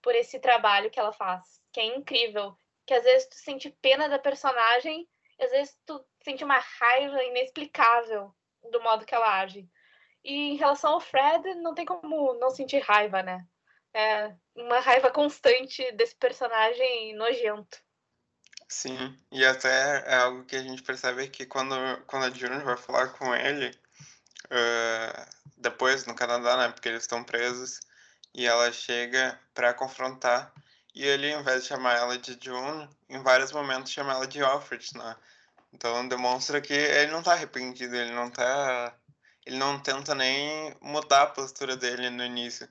por 0.00 0.14
esse 0.14 0.38
trabalho 0.38 0.90
que 0.90 0.98
ela 0.98 1.12
faz, 1.12 1.60
que 1.72 1.80
é 1.80 1.84
incrível 1.84 2.56
que 2.86 2.94
às 2.94 3.04
vezes 3.04 3.28
tu 3.28 3.36
sente 3.36 3.70
pena 3.80 4.08
da 4.08 4.18
personagem, 4.18 5.08
às 5.40 5.50
vezes 5.50 5.78
tu 5.86 6.04
sente 6.22 6.44
uma 6.44 6.58
raiva 6.58 7.22
inexplicável 7.24 8.34
do 8.70 8.82
modo 8.82 9.04
que 9.04 9.14
ela 9.14 9.40
age. 9.40 9.68
E 10.22 10.52
em 10.52 10.56
relação 10.56 10.94
ao 10.94 11.00
Fred, 11.00 11.54
não 11.56 11.74
tem 11.74 11.84
como 11.84 12.34
não 12.34 12.50
sentir 12.50 12.78
raiva, 12.78 13.22
né? 13.22 13.46
É 13.94 14.34
uma 14.56 14.80
raiva 14.80 15.10
constante 15.10 15.90
desse 15.92 16.16
personagem 16.16 17.14
nojento. 17.14 17.78
Sim, 18.68 19.16
e 19.30 19.44
até 19.44 20.02
é 20.06 20.16
algo 20.16 20.44
que 20.44 20.56
a 20.56 20.62
gente 20.62 20.82
percebe 20.82 21.28
que 21.28 21.46
quando, 21.46 21.76
quando 22.06 22.24
a 22.24 22.30
Junior 22.30 22.64
vai 22.64 22.76
falar 22.76 23.08
com 23.10 23.32
ele, 23.34 23.70
uh, 24.46 25.26
depois 25.56 26.06
no 26.06 26.14
Canadá, 26.14 26.56
né, 26.56 26.68
porque 26.70 26.88
eles 26.88 27.02
estão 27.02 27.22
presos, 27.22 27.78
e 28.34 28.46
ela 28.46 28.72
chega 28.72 29.38
para 29.54 29.72
confrontar 29.72 30.52
e 30.94 31.04
ele, 31.04 31.32
ao 31.32 31.40
invés 31.40 31.62
de 31.62 31.68
chamar 31.68 31.96
ela 31.96 32.16
de 32.16 32.38
June, 32.40 32.88
em 33.08 33.20
vários 33.20 33.50
momentos 33.50 33.90
chama 33.90 34.12
ela 34.12 34.26
de 34.28 34.40
Alfred, 34.40 34.96
né? 34.96 35.16
Então 35.72 36.06
demonstra 36.06 36.60
que 36.60 36.72
ele 36.72 37.10
não 37.10 37.22
tá 37.22 37.32
arrependido, 37.32 37.96
ele 37.96 38.12
não 38.12 38.30
tá. 38.30 38.94
Ele 39.44 39.56
não 39.56 39.78
tenta 39.80 40.14
nem 40.14 40.74
mudar 40.80 41.22
a 41.22 41.26
postura 41.26 41.76
dele 41.76 42.10
no 42.10 42.24
início. 42.24 42.68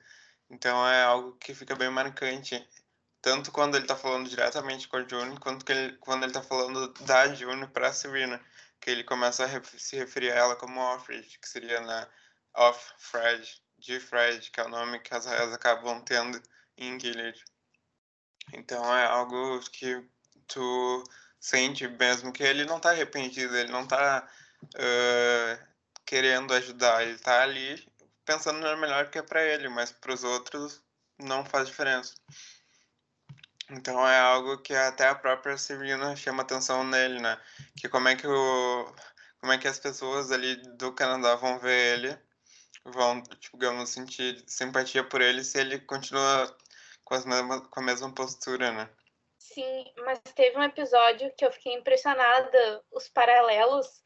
Então 0.53 0.87
é 0.87 1.03
algo 1.03 1.33
que 1.37 1.55
fica 1.55 1.75
bem 1.75 1.89
marcante. 1.89 2.63
Tanto 3.21 3.51
quando 3.51 3.75
ele 3.75 3.87
tá 3.87 3.95
falando 3.95 4.29
diretamente 4.29 4.87
com 4.87 4.97
a 4.97 5.07
June, 5.07 5.39
quanto 5.39 5.67
ele, 5.71 5.97
quando 5.97 6.23
ele 6.23 6.31
tá 6.31 6.43
falando 6.43 6.93
da 7.05 7.33
June 7.33 7.67
pra 7.67 7.91
Serena. 7.91 8.39
Que 8.79 8.91
ele 8.91 9.03
começa 9.03 9.45
a 9.45 9.63
se 9.63 9.95
referir 9.95 10.31
a 10.31 10.35
ela 10.35 10.55
como 10.55 10.79
Alfred, 10.79 11.39
que 11.39 11.49
seria 11.49 11.79
na 11.79 12.07
Off 12.53 12.93
Fred, 12.99 13.61
de 13.79 13.99
Fred, 13.99 14.51
que 14.51 14.59
é 14.59 14.63
o 14.65 14.69
nome 14.69 14.99
que 14.99 15.13
as 15.15 15.25
raias 15.25 15.53
acabam 15.53 16.03
tendo 16.03 16.41
em 16.77 16.99
Gilead. 16.99 17.43
Então 18.53 18.95
é 18.95 19.05
algo 19.05 19.59
que 19.71 20.05
tu 20.47 21.03
sente 21.39 21.87
mesmo 21.87 22.31
que 22.31 22.43
ele 22.43 22.65
não 22.65 22.79
tá 22.79 22.91
arrependido, 22.91 23.55
ele 23.55 23.71
não 23.71 23.87
tá 23.87 24.27
uh, 24.75 25.67
querendo 26.05 26.53
ajudar, 26.53 27.03
ele 27.03 27.17
tá 27.17 27.41
ali 27.41 27.87
pensando 28.25 28.59
no 28.59 28.77
melhor 28.77 29.09
que 29.09 29.17
é 29.19 29.21
para 29.21 29.43
ele, 29.43 29.69
mas 29.69 29.91
para 29.91 30.13
os 30.13 30.23
outros 30.23 30.81
não 31.19 31.45
faz 31.45 31.67
diferença. 31.67 32.15
Então 33.69 34.07
é 34.07 34.19
algo 34.19 34.57
que 34.59 34.73
até 34.73 35.07
a 35.07 35.15
própria 35.15 35.57
Serena 35.57 36.15
chama 36.15 36.43
atenção 36.43 36.83
nele, 36.83 37.19
né? 37.19 37.39
Que 37.77 37.87
como 37.87 38.07
é 38.07 38.15
que 38.15 38.27
o 38.27 38.93
como 39.39 39.51
é 39.51 39.57
que 39.57 39.67
as 39.67 39.79
pessoas 39.79 40.31
ali 40.31 40.55
do 40.77 40.93
Canadá 40.93 41.35
vão 41.35 41.59
ver 41.59 41.97
ele, 41.97 42.17
vão, 42.85 43.21
tipo, 43.23 43.57
digamos, 43.57 43.89
sentir 43.89 44.41
simpatia 44.47 45.03
por 45.03 45.21
ele 45.21 45.43
se 45.43 45.59
ele 45.59 45.79
continua 45.79 46.55
com, 47.03 47.13
as 47.13 47.25
mesmas, 47.25 47.67
com 47.67 47.79
a 47.81 47.83
mesma 47.83 48.13
postura, 48.13 48.71
né? 48.71 48.89
Sim, 49.37 49.85
mas 50.05 50.19
teve 50.33 50.57
um 50.57 50.63
episódio 50.63 51.33
que 51.37 51.45
eu 51.45 51.51
fiquei 51.51 51.73
impressionada, 51.73 52.81
os 52.91 53.09
paralelos 53.09 54.01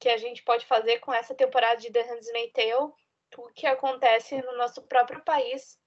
que 0.00 0.08
a 0.08 0.16
gente 0.16 0.42
pode 0.42 0.66
fazer 0.66 0.98
com 0.98 1.14
essa 1.14 1.32
temporada 1.32 1.80
de 1.80 1.92
The 1.92 2.02
Handmaid's 2.02 2.52
Tale, 2.52 2.92
o 3.36 3.52
que 3.52 3.66
acontece 3.66 4.40
no 4.42 4.56
nosso 4.56 4.82
próprio 4.82 5.22
país, 5.22 5.78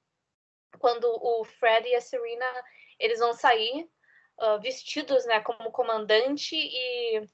quando 0.80 1.06
o 1.06 1.44
Fred 1.46 1.88
e 1.88 1.96
a 1.96 2.02
Serena, 2.02 2.46
eles 3.00 3.20
vão 3.20 3.34
sair 3.34 3.90
uh, 4.40 4.60
vestidos, 4.62 5.26
né, 5.26 5.40
como 5.42 5.72
comandante 5.72 6.56
e, 6.56 7.28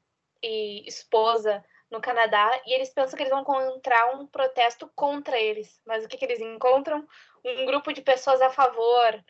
e 0.43 0.87
esposa 0.87 1.63
no 1.89 1.99
Canadá, 1.99 2.61
e 2.65 2.73
eles 2.73 2.89
pensam 2.89 3.17
que 3.17 3.23
eles 3.23 3.31
vão 3.31 3.41
encontrar 3.41 4.15
um 4.15 4.25
protesto 4.25 4.89
contra 4.95 5.37
eles, 5.39 5.81
mas 5.85 6.05
o 6.05 6.07
que, 6.07 6.17
que 6.17 6.25
eles 6.25 6.39
encontram? 6.39 7.05
um 7.43 7.65
grupo 7.65 7.91
de 7.91 8.01
pessoas 8.01 8.41
a 8.41 8.49
favor, 8.49 9.23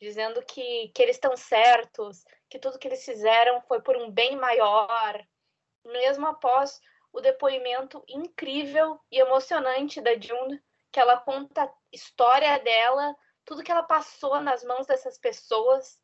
dizendo 0.00 0.42
que, 0.42 0.88
que 0.94 1.02
eles 1.02 1.16
estão 1.16 1.36
certos, 1.36 2.24
que 2.48 2.58
tudo 2.58 2.78
que 2.78 2.86
eles 2.86 3.04
fizeram 3.04 3.60
foi 3.62 3.80
por 3.80 3.96
um 3.96 4.10
bem 4.10 4.36
maior. 4.36 5.24
Mesmo 5.84 6.26
após 6.26 6.80
o 7.16 7.20
depoimento 7.22 8.04
incrível 8.06 9.00
e 9.10 9.18
emocionante 9.18 10.02
da 10.02 10.20
June, 10.20 10.62
que 10.92 11.00
ela 11.00 11.18
conta 11.18 11.64
a 11.64 11.74
história 11.90 12.58
dela, 12.58 13.16
tudo 13.42 13.62
que 13.62 13.72
ela 13.72 13.82
passou 13.82 14.38
nas 14.38 14.62
mãos 14.62 14.86
dessas 14.86 15.16
pessoas, 15.16 15.98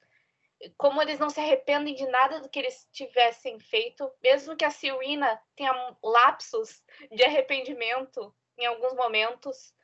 como 0.78 1.02
eles 1.02 1.18
não 1.18 1.28
se 1.28 1.38
arrependem 1.38 1.94
de 1.94 2.06
nada 2.06 2.40
do 2.40 2.48
que 2.48 2.58
eles 2.58 2.88
tivessem 2.90 3.60
feito, 3.60 4.10
mesmo 4.22 4.56
que 4.56 4.64
a 4.64 4.70
Serena 4.70 5.38
tenha 5.54 5.94
lapsos 6.02 6.82
de 7.10 7.22
arrependimento 7.22 8.34
em 8.56 8.64
alguns 8.64 8.94
momentos, 8.94 9.74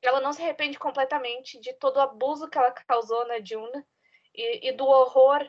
ela 0.00 0.22
não 0.22 0.32
se 0.32 0.40
arrepende 0.40 0.78
completamente 0.78 1.60
de 1.60 1.74
todo 1.74 1.98
o 1.98 2.00
abuso 2.00 2.48
que 2.48 2.56
ela 2.56 2.72
causou 2.72 3.26
na 3.26 3.44
June 3.44 3.84
e, 4.34 4.68
e 4.68 4.72
do 4.72 4.86
horror 4.86 5.46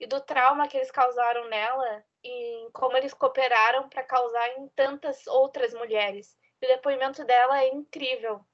e 0.00 0.06
do 0.06 0.20
trauma 0.20 0.68
que 0.68 0.76
eles 0.76 0.90
causaram 0.90 1.48
nela 1.48 2.04
e 2.22 2.68
como 2.72 2.96
eles 2.96 3.12
cooperaram 3.12 3.88
para 3.88 4.02
causar 4.02 4.48
em 4.58 4.68
tantas 4.68 5.26
outras 5.26 5.74
mulheres. 5.74 6.36
O 6.62 6.66
depoimento 6.66 7.24
dela 7.24 7.62
é 7.62 7.68
incrível. 7.68 8.44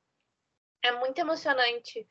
É 0.83 0.93
muito 0.93 1.19
emocionante 1.19 2.07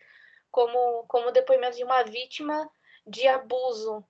como, 0.52 1.06
como 1.08 1.28
o 1.28 1.32
depoimento 1.32 1.78
de 1.78 1.84
uma 1.84 2.04
vítima 2.04 2.70
de 3.06 3.28
abuso. 3.28 4.06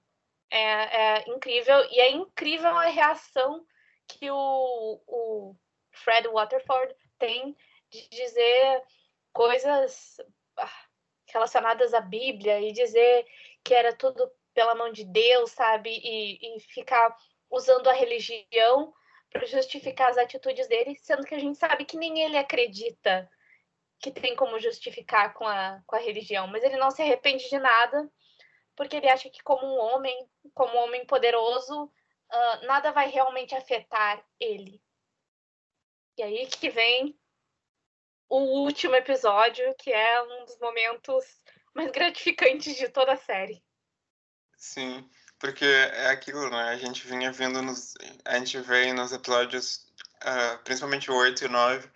É, 0.49 1.17
é 1.17 1.29
incrível. 1.29 1.83
E 1.89 1.99
é 1.99 2.12
incrível 2.12 2.75
a 2.77 2.86
reação 2.86 3.65
que 4.07 4.29
o, 4.29 5.01
o 5.07 5.55
Fred 5.91 6.27
Waterford 6.27 6.95
tem 7.17 7.55
de 7.89 8.09
dizer 8.09 8.83
coisas 9.31 10.17
ah, 10.57 10.86
relacionadas 11.27 11.93
à 11.93 12.01
Bíblia 12.01 12.59
e 12.62 12.71
dizer 12.71 13.25
que 13.63 13.73
era 13.73 13.93
tudo 13.95 14.29
pela 14.53 14.75
mão 14.75 14.91
de 14.91 15.03
Deus, 15.03 15.51
sabe? 15.51 15.89
E, 15.89 16.57
e 16.57 16.59
ficar 16.59 17.15
usando 17.49 17.87
a 17.87 17.93
religião 17.93 18.93
para 19.31 19.45
justificar 19.45 20.09
as 20.09 20.17
atitudes 20.17 20.67
dele, 20.67 20.95
sendo 21.01 21.25
que 21.25 21.33
a 21.33 21.39
gente 21.39 21.57
sabe 21.57 21.85
que 21.85 21.97
nem 21.97 22.21
ele 22.21 22.37
acredita 22.37 23.29
que 23.99 24.11
tem 24.11 24.35
como 24.35 24.59
justificar 24.59 25.33
com 25.33 25.47
a, 25.47 25.81
com 25.87 25.95
a 25.95 25.99
religião, 25.99 26.45
mas 26.47 26.63
ele 26.63 26.77
não 26.77 26.91
se 26.91 27.01
arrepende 27.01 27.49
de 27.49 27.57
nada, 27.57 28.11
porque 28.75 28.97
ele 28.97 29.09
acha 29.09 29.29
que 29.29 29.41
como 29.41 29.65
um 29.65 29.79
homem, 29.79 30.29
como 30.53 30.73
um 30.75 30.83
homem 30.83 31.05
poderoso, 31.05 31.85
uh, 31.85 32.65
nada 32.65 32.91
vai 32.91 33.09
realmente 33.09 33.55
afetar 33.55 34.23
ele. 34.39 34.81
E 36.17 36.21
aí 36.21 36.47
que 36.47 36.69
vem 36.69 37.17
o 38.29 38.39
último 38.63 38.95
episódio, 38.95 39.73
que 39.79 39.91
é 39.91 40.21
um 40.21 40.45
dos 40.45 40.59
momentos 40.59 41.25
mais 41.73 41.89
gratificantes 41.91 42.75
de 42.75 42.89
toda 42.89 43.13
a 43.13 43.17
série. 43.17 43.63
Sim, 44.63 45.08
Porque 45.39 45.65
é 45.65 46.08
aquilo, 46.10 46.49
né? 46.49 46.69
A 46.69 46.78
gente 46.78 47.06
vinha 47.06 47.32
vindo 47.34 47.62
nos. 47.62 47.95
A 48.26 48.38
gente 48.39 48.60
vê 48.62 48.93
nos 48.93 49.12
episódios, 49.12 49.86
uh, 50.23 50.58
principalmente 50.63 51.12
o 51.12 51.15
8 51.15 51.45
e 51.45 51.47
9, 51.49 51.89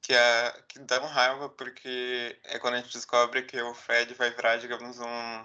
que, 0.00 0.14
é, 0.14 0.52
que 0.68 0.78
dão 0.80 1.04
raiva, 1.06 1.50
porque 1.50 2.38
é 2.44 2.58
quando 2.58 2.74
a 2.74 2.76
gente 2.78 2.94
descobre 2.94 3.42
que 3.42 3.60
o 3.60 3.74
Fred 3.74 4.14
vai 4.14 4.30
virar, 4.30 4.56
digamos, 4.56 4.98
um. 5.00 5.44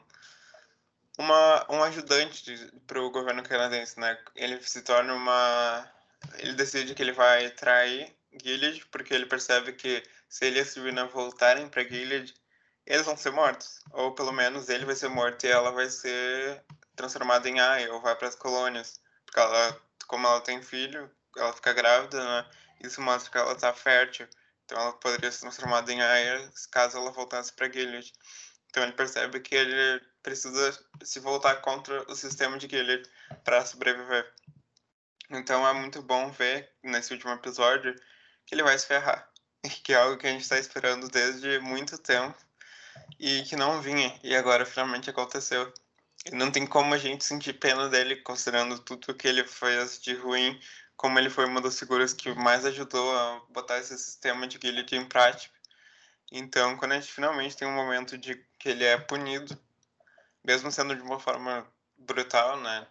Uma, 1.18 1.66
um 1.70 1.84
ajudante 1.84 2.72
para 2.88 3.02
o 3.02 3.12
governo 3.12 3.44
canadense, 3.44 4.00
né? 4.00 4.18
Ele 4.36 4.62
se 4.64 4.82
torna 4.82 5.14
uma. 5.14 5.92
Ele 6.38 6.54
decide 6.54 6.96
que 6.96 7.02
ele 7.04 7.12
vai 7.12 7.50
trair 7.52 8.16
Gilead, 8.42 8.86
porque 8.88 9.14
ele 9.14 9.26
percebe 9.26 9.74
que 9.74 10.02
se 10.30 10.46
ele 10.46 10.60
e 10.60 10.62
a 10.62 10.66
Serena 10.66 11.06
voltarem 11.08 11.68
para 11.68 11.84
Gilead, 11.84 12.34
eles 12.90 13.06
vão 13.06 13.16
ser 13.16 13.32
mortos. 13.32 13.80
Ou 13.92 14.14
pelo 14.16 14.34
menos 14.34 14.68
ele 14.68 14.84
vai 14.84 14.96
ser 14.96 15.10
morto 15.10 15.46
e 15.46 15.50
ela 15.50 15.72
vai 15.72 15.90
ser 15.90 16.64
transformada 16.96 17.48
em 17.48 17.60
Aya 17.60 17.94
ou 17.94 18.02
vai 18.02 18.16
para 18.16 18.28
as 18.28 18.36
colônias. 18.36 19.00
Porque 19.26 19.40
ela, 19.40 19.82
como 20.08 20.28
ela 20.28 20.42
tem 20.42 20.62
filho, 20.64 21.10
ela 21.38 21.54
fica 21.54 21.72
grávida, 21.72 22.22
né? 22.22 22.50
Isso 22.82 23.00
mostra 23.02 23.32
que 23.32 23.38
ela 23.38 23.54
está 23.54 23.72
fértil. 23.72 24.28
Então 24.66 24.82
ela 24.82 24.94
poderia 24.94 25.32
ser 25.32 25.42
transformada 25.42 25.94
em 25.94 26.02
Aya 26.02 26.52
caso 26.72 26.98
ela 26.98 27.12
voltasse 27.12 27.54
para 27.54 27.72
Gilead. 27.72 28.12
Então 28.70 28.84
ele 28.84 28.94
percebe 28.94 29.40
que 29.40 29.56
ele 29.56 30.04
precisa 30.24 30.78
se 31.04 31.20
voltar 31.20 31.58
contra 31.58 32.02
o 32.12 32.16
sistema 32.16 32.58
de 32.58 32.68
Gilead 32.68 33.08
para 33.44 33.66
sobreviver. 33.66 34.34
Então 35.30 35.68
é 35.68 35.74
muito 35.74 36.02
bom 36.02 36.32
ver 36.32 36.72
nesse 36.84 37.14
último 37.14 37.34
episódio 37.34 37.96
que 38.48 38.56
ele 38.56 38.64
vai 38.64 38.78
se 38.78 38.88
ferrar. 38.88 39.30
Que 39.84 39.94
é 39.94 39.98
algo 39.98 40.18
que 40.18 40.26
a 40.26 40.32
gente 40.32 40.42
está 40.42 40.58
esperando 40.58 41.08
desde 41.10 41.60
muito 41.60 41.98
tempo 41.98 42.49
e 43.20 43.44
que 43.44 43.56
não 43.56 43.82
vinha. 43.82 44.18
E 44.24 44.36
agora 44.36 44.66
finalmente 44.66 45.10
aconteceu. 45.10 45.72
E 46.26 46.36
não 46.36 46.52
tem 46.52 46.66
como 46.66 46.94
a 46.94 46.98
gente 46.98 47.26
sentir 47.26 47.54
pena 47.54 47.90
dele, 47.90 48.18
considerando 48.18 48.80
tudo 48.80 49.14
que 49.14 49.28
ele 49.28 49.46
fez 49.46 50.00
de 50.02 50.14
ruim, 50.16 50.60
como 50.96 51.18
ele 51.20 51.30
foi 51.30 51.46
uma 51.46 51.62
das 51.62 51.78
figuras 51.80 52.14
que 52.14 52.34
mais 52.34 52.66
ajudou 52.66 53.18
a 53.18 53.42
botar 53.50 53.78
esse 53.80 53.98
sistema 53.98 54.48
de 54.48 54.58
guilty 54.58 54.96
em 54.96 55.06
prática. 55.06 55.54
Então, 56.32 56.78
quando 56.78 56.94
a 56.94 57.00
gente 57.00 57.12
finalmente 57.12 57.58
tem 57.58 57.68
um 57.68 57.76
momento 57.76 58.18
de 58.18 58.36
que 58.60 58.70
ele 58.70 58.84
é 58.84 58.98
punido, 58.98 59.58
mesmo 60.44 60.72
sendo 60.72 60.96
de 60.96 61.02
uma 61.02 61.20
forma 61.20 61.66
brutal, 61.98 62.60
né? 62.60 62.88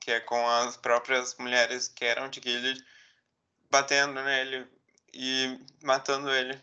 Que 0.00 0.12
é 0.12 0.20
com 0.20 0.48
as 0.48 0.76
próprias 0.76 1.36
mulheres 1.38 1.88
que 1.88 2.04
eram 2.04 2.28
de 2.28 2.40
Gilead 2.42 2.84
batendo 3.70 4.22
nele 4.22 4.66
e 5.12 5.58
matando 5.82 6.30
ele. 6.30 6.60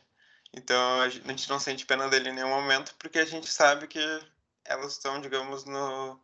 Então 0.57 1.01
a 1.01 1.07
gente 1.07 1.47
não 1.47 1.59
sente 1.59 1.85
pena 1.85 2.09
dele 2.09 2.29
em 2.29 2.33
nenhum 2.33 2.49
momento, 2.49 2.95
porque 2.97 3.19
a 3.19 3.25
gente 3.25 3.47
sabe 3.47 3.87
que 3.87 3.99
elas 4.65 4.93
estão, 4.93 5.21
digamos, 5.21 5.65
no 5.65 6.19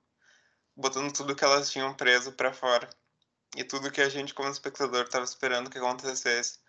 botando 0.76 1.14
tudo 1.14 1.36
que 1.36 1.44
elas 1.44 1.72
tinham 1.72 1.94
preso 1.94 2.32
para 2.32 2.52
fora. 2.52 2.90
E 3.56 3.64
tudo 3.64 3.92
que 3.92 4.02
a 4.02 4.10
gente, 4.10 4.34
como 4.34 4.50
espectador, 4.50 5.04
estava 5.04 5.24
esperando 5.24 5.70
que 5.70 5.78
acontecesse. 5.78 6.60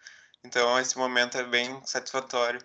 Então, 0.45 0.79
esse 0.79 0.99
momento 0.99 1.39
é 1.39 1.43
bem 1.43 1.83
satisfatório 1.87 2.61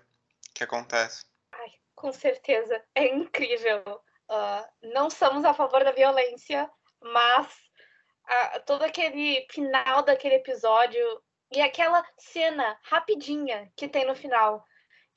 que 0.53 0.65
acontece. 0.65 1.25
Ai, 1.53 1.71
com 1.95 2.11
certeza. 2.11 2.83
É 2.93 3.07
incrível. 3.07 3.81
Uh, 4.29 4.89
não 4.93 5.09
somos 5.09 5.45
a 5.45 5.53
favor 5.53 5.81
da 5.85 5.93
violência, 5.93 6.69
mas 7.01 7.47
uh, 7.47 8.65
todo 8.65 8.83
aquele 8.83 9.47
final 9.49 10.03
daquele 10.03 10.35
episódio 10.35 11.23
e 11.53 11.61
aquela 11.61 12.05
cena 12.17 12.77
rapidinha 12.83 13.71
que 13.77 13.87
tem 13.87 14.05
no 14.05 14.13
final, 14.13 14.67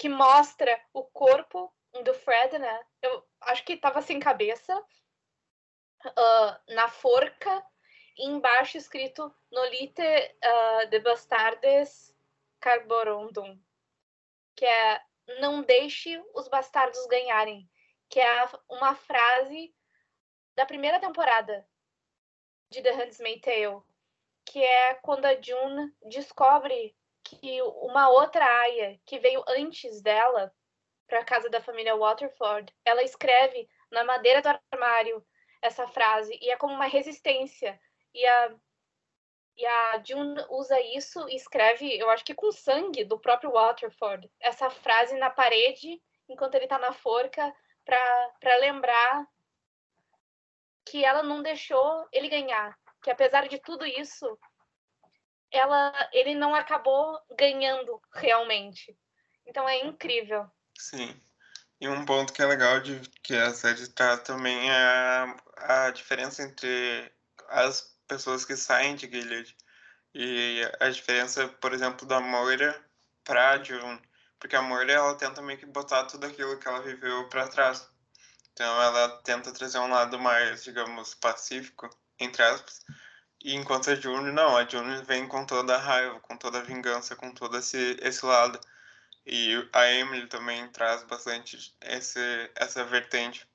que 0.03 0.09
mostra 0.09 0.85
o 0.93 1.05
corpo 1.05 1.73
do 2.03 2.13
Fred, 2.13 2.59
né? 2.59 2.85
Eu 3.01 3.25
acho 3.43 3.65
que 3.65 3.77
tava 3.77 4.03
sem 4.03 4.19
cabeça, 4.19 4.77
uh, 4.77 6.75
na 6.75 6.89
forca, 6.89 7.65
e 8.19 8.27
embaixo 8.27 8.77
escrito 8.77 9.33
Nolite 9.49 10.03
uh, 10.03 10.89
de 10.89 10.99
Bastardes 10.99 12.13
Carborundum, 12.59 13.57
que 14.57 14.67
é 14.67 15.01
não 15.39 15.63
deixe 15.63 16.21
os 16.35 16.49
bastardos 16.49 17.07
ganharem, 17.07 17.71
que 18.09 18.19
é 18.19 18.49
uma 18.69 18.97
frase 18.97 19.73
da 20.57 20.67
primeira 20.67 20.99
temporada 20.99 21.65
de 22.71 22.83
The 22.83 22.91
Handmaid's 22.91 23.41
Tale, 23.41 23.83
que 24.45 24.65
é 24.65 24.95
quando 24.95 25.27
a 25.27 25.41
June 25.41 25.95
descobre 26.09 26.93
que 27.37 27.63
uma 27.63 28.09
outra 28.09 28.45
aia 28.45 29.01
que 29.07 29.19
veio 29.19 29.43
antes 29.49 30.03
dela 30.03 30.53
para 31.07 31.21
a 31.21 31.25
casa 31.25 31.49
da 31.51 31.61
família 31.61 31.97
Waterford, 31.97 32.73
ela 32.85 33.03
escreve 33.03 33.69
na 33.91 34.05
madeira 34.05 34.41
do 34.41 34.49
armário 34.73 35.25
essa 35.61 35.87
frase 35.87 36.39
e 36.41 36.51
é 36.51 36.57
como 36.57 36.75
uma 36.75 36.87
resistência. 36.87 37.79
E 38.15 38.27
a 38.27 38.57
e 39.55 39.67
a 39.67 40.03
June 40.03 40.43
usa 40.49 40.81
isso 40.81 41.29
e 41.29 41.37
escreve, 41.37 41.99
eu 41.99 42.09
acho 42.09 42.25
que 42.25 42.35
com 42.35 42.51
sangue 42.51 43.05
do 43.05 43.21
próprio 43.21 43.53
Waterford, 43.53 44.31
essa 44.41 44.71
frase 44.71 45.17
na 45.19 45.29
parede 45.29 46.01
enquanto 46.29 46.55
ele 46.55 46.65
está 46.65 46.79
na 46.79 46.93
forca 46.93 47.55
para 47.85 48.57
lembrar 48.61 49.27
que 50.87 51.05
ela 51.05 51.23
não 51.23 51.43
deixou 51.43 52.07
ele 52.13 52.29
ganhar, 52.29 52.77
que 53.03 53.11
apesar 53.11 53.47
de 53.47 53.59
tudo 53.59 53.85
isso, 53.87 54.39
ela, 55.53 55.93
ele 56.13 56.35
não 56.35 56.55
acabou 56.55 57.21
ganhando 57.37 58.01
realmente. 58.13 58.97
Então 59.47 59.69
é 59.69 59.85
incrível. 59.85 60.51
Sim. 60.79 61.21
E 61.81 61.89
um 61.89 62.05
ponto 62.05 62.33
que 62.33 62.41
é 62.41 62.47
legal 62.47 62.81
de 62.81 63.01
que 63.23 63.35
a 63.35 63.53
série 63.53 63.89
trata 63.89 64.23
também 64.23 64.71
é 64.71 64.75
a, 64.75 65.87
a 65.87 65.91
diferença 65.91 66.43
entre 66.43 67.13
as 67.49 67.93
pessoas 68.07 68.45
que 68.45 68.57
saem 68.57 68.95
de 68.95 69.11
Gilead 69.11 69.57
e 70.15 70.61
a 70.81 70.89
diferença, 70.89 71.49
por 71.49 71.73
exemplo, 71.73 72.07
da 72.07 72.21
Moira 72.21 72.81
para 73.25 73.63
June, 73.63 74.01
porque 74.39 74.57
a 74.57 74.63
Moira 74.63 74.93
ela 74.93 75.15
tenta 75.17 75.43
meio 75.43 75.59
que 75.59 75.67
botar 75.67 76.05
tudo 76.05 76.27
aquilo 76.27 76.59
que 76.59 76.69
ela 76.69 76.83
viveu 76.83 77.29
para 77.29 77.49
trás. 77.49 77.89
Então 78.53 78.83
ela 78.83 79.09
tenta 79.23 79.53
trazer 79.53 79.79
um 79.79 79.89
lado 79.89 80.19
mais, 80.19 80.63
digamos, 80.63 81.15
pacífico, 81.15 81.89
entre 82.19 82.43
aspas, 82.43 82.85
e 83.45 83.55
enquanto 83.55 83.91
a 83.91 83.95
June, 83.95 84.31
não, 84.33 84.57
a 84.57 84.65
June 84.69 85.03
vem 85.03 85.27
com 85.27 85.45
toda 85.45 85.75
a 85.75 85.79
raiva, 85.79 86.21
com 86.21 86.37
toda 86.37 86.59
a 86.59 86.63
vingança, 86.63 87.17
com 87.17 87.33
todo 87.33 87.59
esse, 87.59 87.97
esse 88.01 88.25
lado. 88.25 88.59
E 89.27 89.69
a 89.73 89.87
Emily 89.93 90.27
também 90.29 90.69
traz 90.69 91.03
bastante 91.05 91.75
esse, 91.83 92.51
essa 92.55 92.85
vertente. 92.85 93.47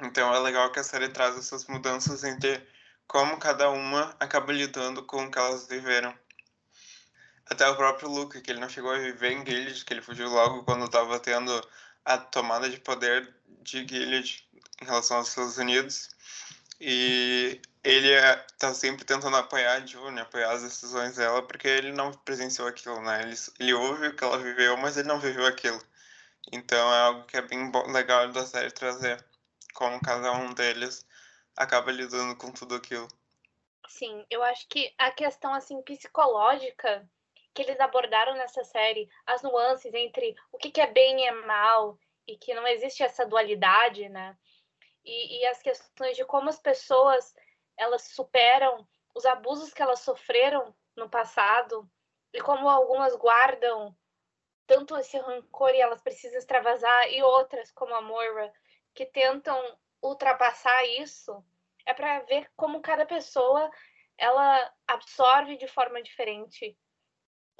Então 0.00 0.34
é 0.34 0.38
legal 0.38 0.70
que 0.72 0.80
a 0.80 0.84
série 0.84 1.08
traz 1.08 1.36
essas 1.36 1.66
mudanças 1.66 2.24
entre 2.24 2.66
como 3.06 3.38
cada 3.38 3.70
uma 3.70 4.14
acaba 4.20 4.52
lidando 4.52 5.02
com 5.04 5.24
o 5.24 5.30
que 5.30 5.38
elas 5.38 5.66
viveram. 5.66 6.16
Até 7.46 7.68
o 7.68 7.76
próprio 7.76 8.08
Luke, 8.08 8.40
que 8.40 8.50
ele 8.50 8.60
não 8.60 8.68
chegou 8.68 8.92
a 8.92 8.98
viver 8.98 9.32
em 9.32 9.44
Gilead, 9.44 9.84
que 9.84 9.92
ele 9.92 10.02
fugiu 10.02 10.28
logo 10.28 10.64
quando 10.64 10.84
estava 10.84 11.18
tendo 11.18 11.68
a 12.04 12.16
tomada 12.16 12.70
de 12.70 12.78
poder 12.78 13.34
de 13.62 13.86
Gilead 13.86 14.48
em 14.80 14.84
relação 14.84 15.16
aos 15.18 15.28
Estados 15.28 15.58
Unidos. 15.58 16.10
E 16.80 17.60
ele 17.84 18.10
é, 18.12 18.36
tá 18.58 18.72
sempre 18.72 19.04
tentando 19.04 19.36
apoiar 19.36 19.74
a 19.74 19.86
June, 19.86 20.20
apoiar 20.20 20.52
as 20.52 20.62
decisões 20.62 21.16
dela, 21.16 21.42
porque 21.42 21.68
ele 21.68 21.92
não 21.92 22.12
presenciou 22.12 22.68
aquilo, 22.68 23.00
né? 23.02 23.22
Ele, 23.22 23.34
ele 23.58 23.74
ouve 23.74 24.08
o 24.08 24.16
que 24.16 24.24
ela 24.24 24.38
viveu, 24.38 24.76
mas 24.76 24.96
ele 24.96 25.08
não 25.08 25.20
viveu 25.20 25.46
aquilo. 25.46 25.80
Então 26.52 26.92
é 26.94 27.00
algo 27.00 27.24
que 27.24 27.36
é 27.36 27.42
bem 27.42 27.70
legal 27.92 28.28
da 28.32 28.46
série 28.46 28.70
trazer, 28.70 29.22
como 29.74 30.00
cada 30.00 30.32
um 30.32 30.54
deles 30.54 31.06
acaba 31.56 31.92
lidando 31.92 32.36
com 32.36 32.50
tudo 32.50 32.74
aquilo. 32.74 33.08
Sim, 33.88 34.24
eu 34.30 34.42
acho 34.42 34.66
que 34.68 34.92
a 34.96 35.10
questão 35.10 35.52
assim 35.52 35.82
psicológica 35.82 37.08
que 37.52 37.62
eles 37.62 37.80
abordaram 37.80 38.34
nessa 38.34 38.62
série, 38.64 39.08
as 39.26 39.42
nuances 39.42 39.92
entre 39.92 40.36
o 40.52 40.58
que 40.58 40.80
é 40.80 40.86
bem 40.86 41.20
e 41.20 41.26
é 41.26 41.32
mal, 41.32 41.98
e 42.26 42.36
que 42.36 42.54
não 42.54 42.66
existe 42.66 43.02
essa 43.02 43.26
dualidade, 43.26 44.08
né? 44.08 44.36
E, 45.04 45.40
e 45.40 45.46
as 45.46 45.60
questões 45.62 46.16
de 46.16 46.24
como 46.24 46.48
as 46.48 46.58
pessoas 46.58 47.34
elas 47.76 48.02
superam 48.14 48.86
os 49.14 49.24
abusos 49.24 49.72
que 49.72 49.82
elas 49.82 50.00
sofreram 50.00 50.74
no 50.96 51.08
passado 51.08 51.88
e 52.32 52.40
como 52.40 52.68
algumas 52.68 53.16
guardam 53.16 53.96
tanto 54.66 54.96
esse 54.96 55.18
rancor 55.18 55.74
e 55.74 55.80
elas 55.80 56.00
precisam 56.00 56.38
extravasar 56.38 57.10
e 57.10 57.22
outras 57.22 57.72
como 57.72 57.94
a 57.94 58.00
Moira 58.00 58.52
que 58.94 59.06
tentam 59.06 59.58
ultrapassar 60.02 60.84
isso 60.84 61.44
é 61.86 61.94
para 61.94 62.20
ver 62.20 62.50
como 62.56 62.80
cada 62.80 63.04
pessoa 63.06 63.70
ela 64.16 64.72
absorve 64.86 65.56
de 65.56 65.66
forma 65.66 66.02
diferente 66.02 66.76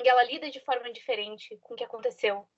e 0.03 0.09
ela 0.09 0.23
lida 0.25 0.51
de 0.51 0.61
forma 0.61 0.93
diferente 0.93 1.59
com 1.63 1.75
o 1.75 1.77
que 1.77 1.85
aconteceu 1.85 2.49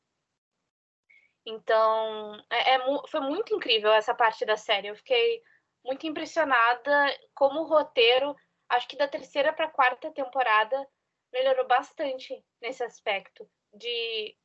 então, 1.45 2.35
é, 2.51 2.75
é, 2.75 2.79
foi 3.09 3.21
muito 3.21 3.55
incrível 3.55 3.93
essa 3.93 4.15
parte 4.15 4.45
da 4.45 4.57
série. 4.57 4.89
Eu 4.89 4.97
fiquei 4.97 5.43
muito 5.85 6.07
impressionada 6.07 7.19
como 7.35 7.61
o 7.61 7.67
roteiro, 7.67 8.37
acho 8.69 8.89
que 8.89 8.97
da 8.97 9.09
terceira 9.09 9.53
para 9.53 9.71
quarta 9.71 10.11
temporada, 10.13 10.89
melhorou 11.33 11.67
bastante 11.67 12.45
nesse 12.61 12.85
aspecto 12.85 13.49
de, 13.73 14.37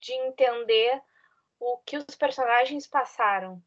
de 0.00 0.12
entender 0.12 1.00
o 1.58 1.78
que 1.78 1.96
os 1.96 2.16
personagens 2.16 2.86
passaram. 2.86 3.62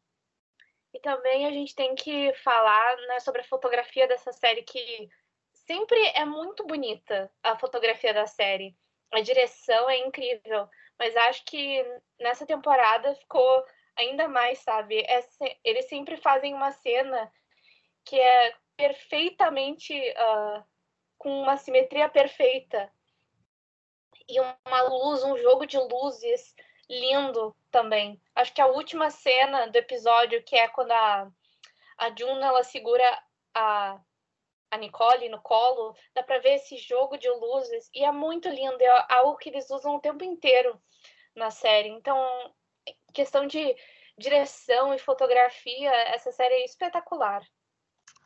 E 0.92 1.00
também 1.00 1.46
a 1.46 1.50
gente 1.50 1.74
tem 1.74 1.94
que 1.94 2.32
falar 2.34 2.96
né, 3.08 3.18
sobre 3.18 3.40
a 3.40 3.48
fotografia 3.48 4.06
dessa 4.06 4.32
série, 4.32 4.62
que 4.62 5.08
sempre 5.52 5.98
é 6.14 6.24
muito 6.24 6.64
bonita 6.64 7.32
a 7.42 7.58
fotografia 7.58 8.14
da 8.14 8.26
série. 8.26 8.76
A 9.12 9.20
direção 9.20 9.90
é 9.90 9.98
incrível, 9.98 10.68
mas 10.98 11.16
acho 11.16 11.44
que 11.44 11.84
nessa 12.20 12.46
temporada 12.46 13.14
ficou 13.14 13.64
ainda 13.96 14.28
mais, 14.28 14.58
sabe? 14.60 15.00
É, 15.00 15.20
eles 15.62 15.88
sempre 15.88 16.16
fazem 16.16 16.54
uma 16.54 16.72
cena 16.72 17.32
que 18.04 18.18
é 18.18 18.54
perfeitamente 18.76 19.94
uh, 19.94 20.64
com 21.16 21.42
uma 21.42 21.56
simetria 21.56 22.08
perfeita 22.08 22.90
e 24.28 24.40
uma 24.40 24.82
luz, 24.82 25.22
um 25.24 25.36
jogo 25.36 25.66
de 25.66 25.78
luzes 25.78 26.54
lindo 26.88 27.54
também. 27.70 28.20
Acho 28.34 28.52
que 28.52 28.60
a 28.60 28.66
última 28.66 29.10
cena 29.10 29.66
do 29.66 29.76
episódio, 29.76 30.42
que 30.44 30.56
é 30.56 30.68
quando 30.68 30.92
a, 30.92 31.30
a 31.98 32.06
ela 32.08 32.62
segura 32.62 33.22
a, 33.54 34.00
a 34.74 34.78
Nicole 34.78 35.28
no 35.28 35.40
colo, 35.40 35.96
dá 36.14 36.22
para 36.22 36.40
ver 36.40 36.56
esse 36.56 36.76
jogo 36.76 37.16
de 37.16 37.28
luzes 37.28 37.88
e 37.94 38.04
é 38.04 38.10
muito 38.10 38.48
lindo, 38.48 38.82
é 38.82 39.06
algo 39.08 39.36
que 39.36 39.48
eles 39.48 39.70
usam 39.70 39.96
o 39.96 40.00
tempo 40.00 40.24
inteiro 40.24 40.80
na 41.34 41.50
série. 41.50 41.88
Então, 41.88 42.18
questão 43.12 43.46
de 43.46 43.74
direção 44.18 44.92
e 44.92 44.98
fotografia, 44.98 45.90
essa 46.08 46.32
série 46.32 46.54
é 46.54 46.64
espetacular. 46.64 47.42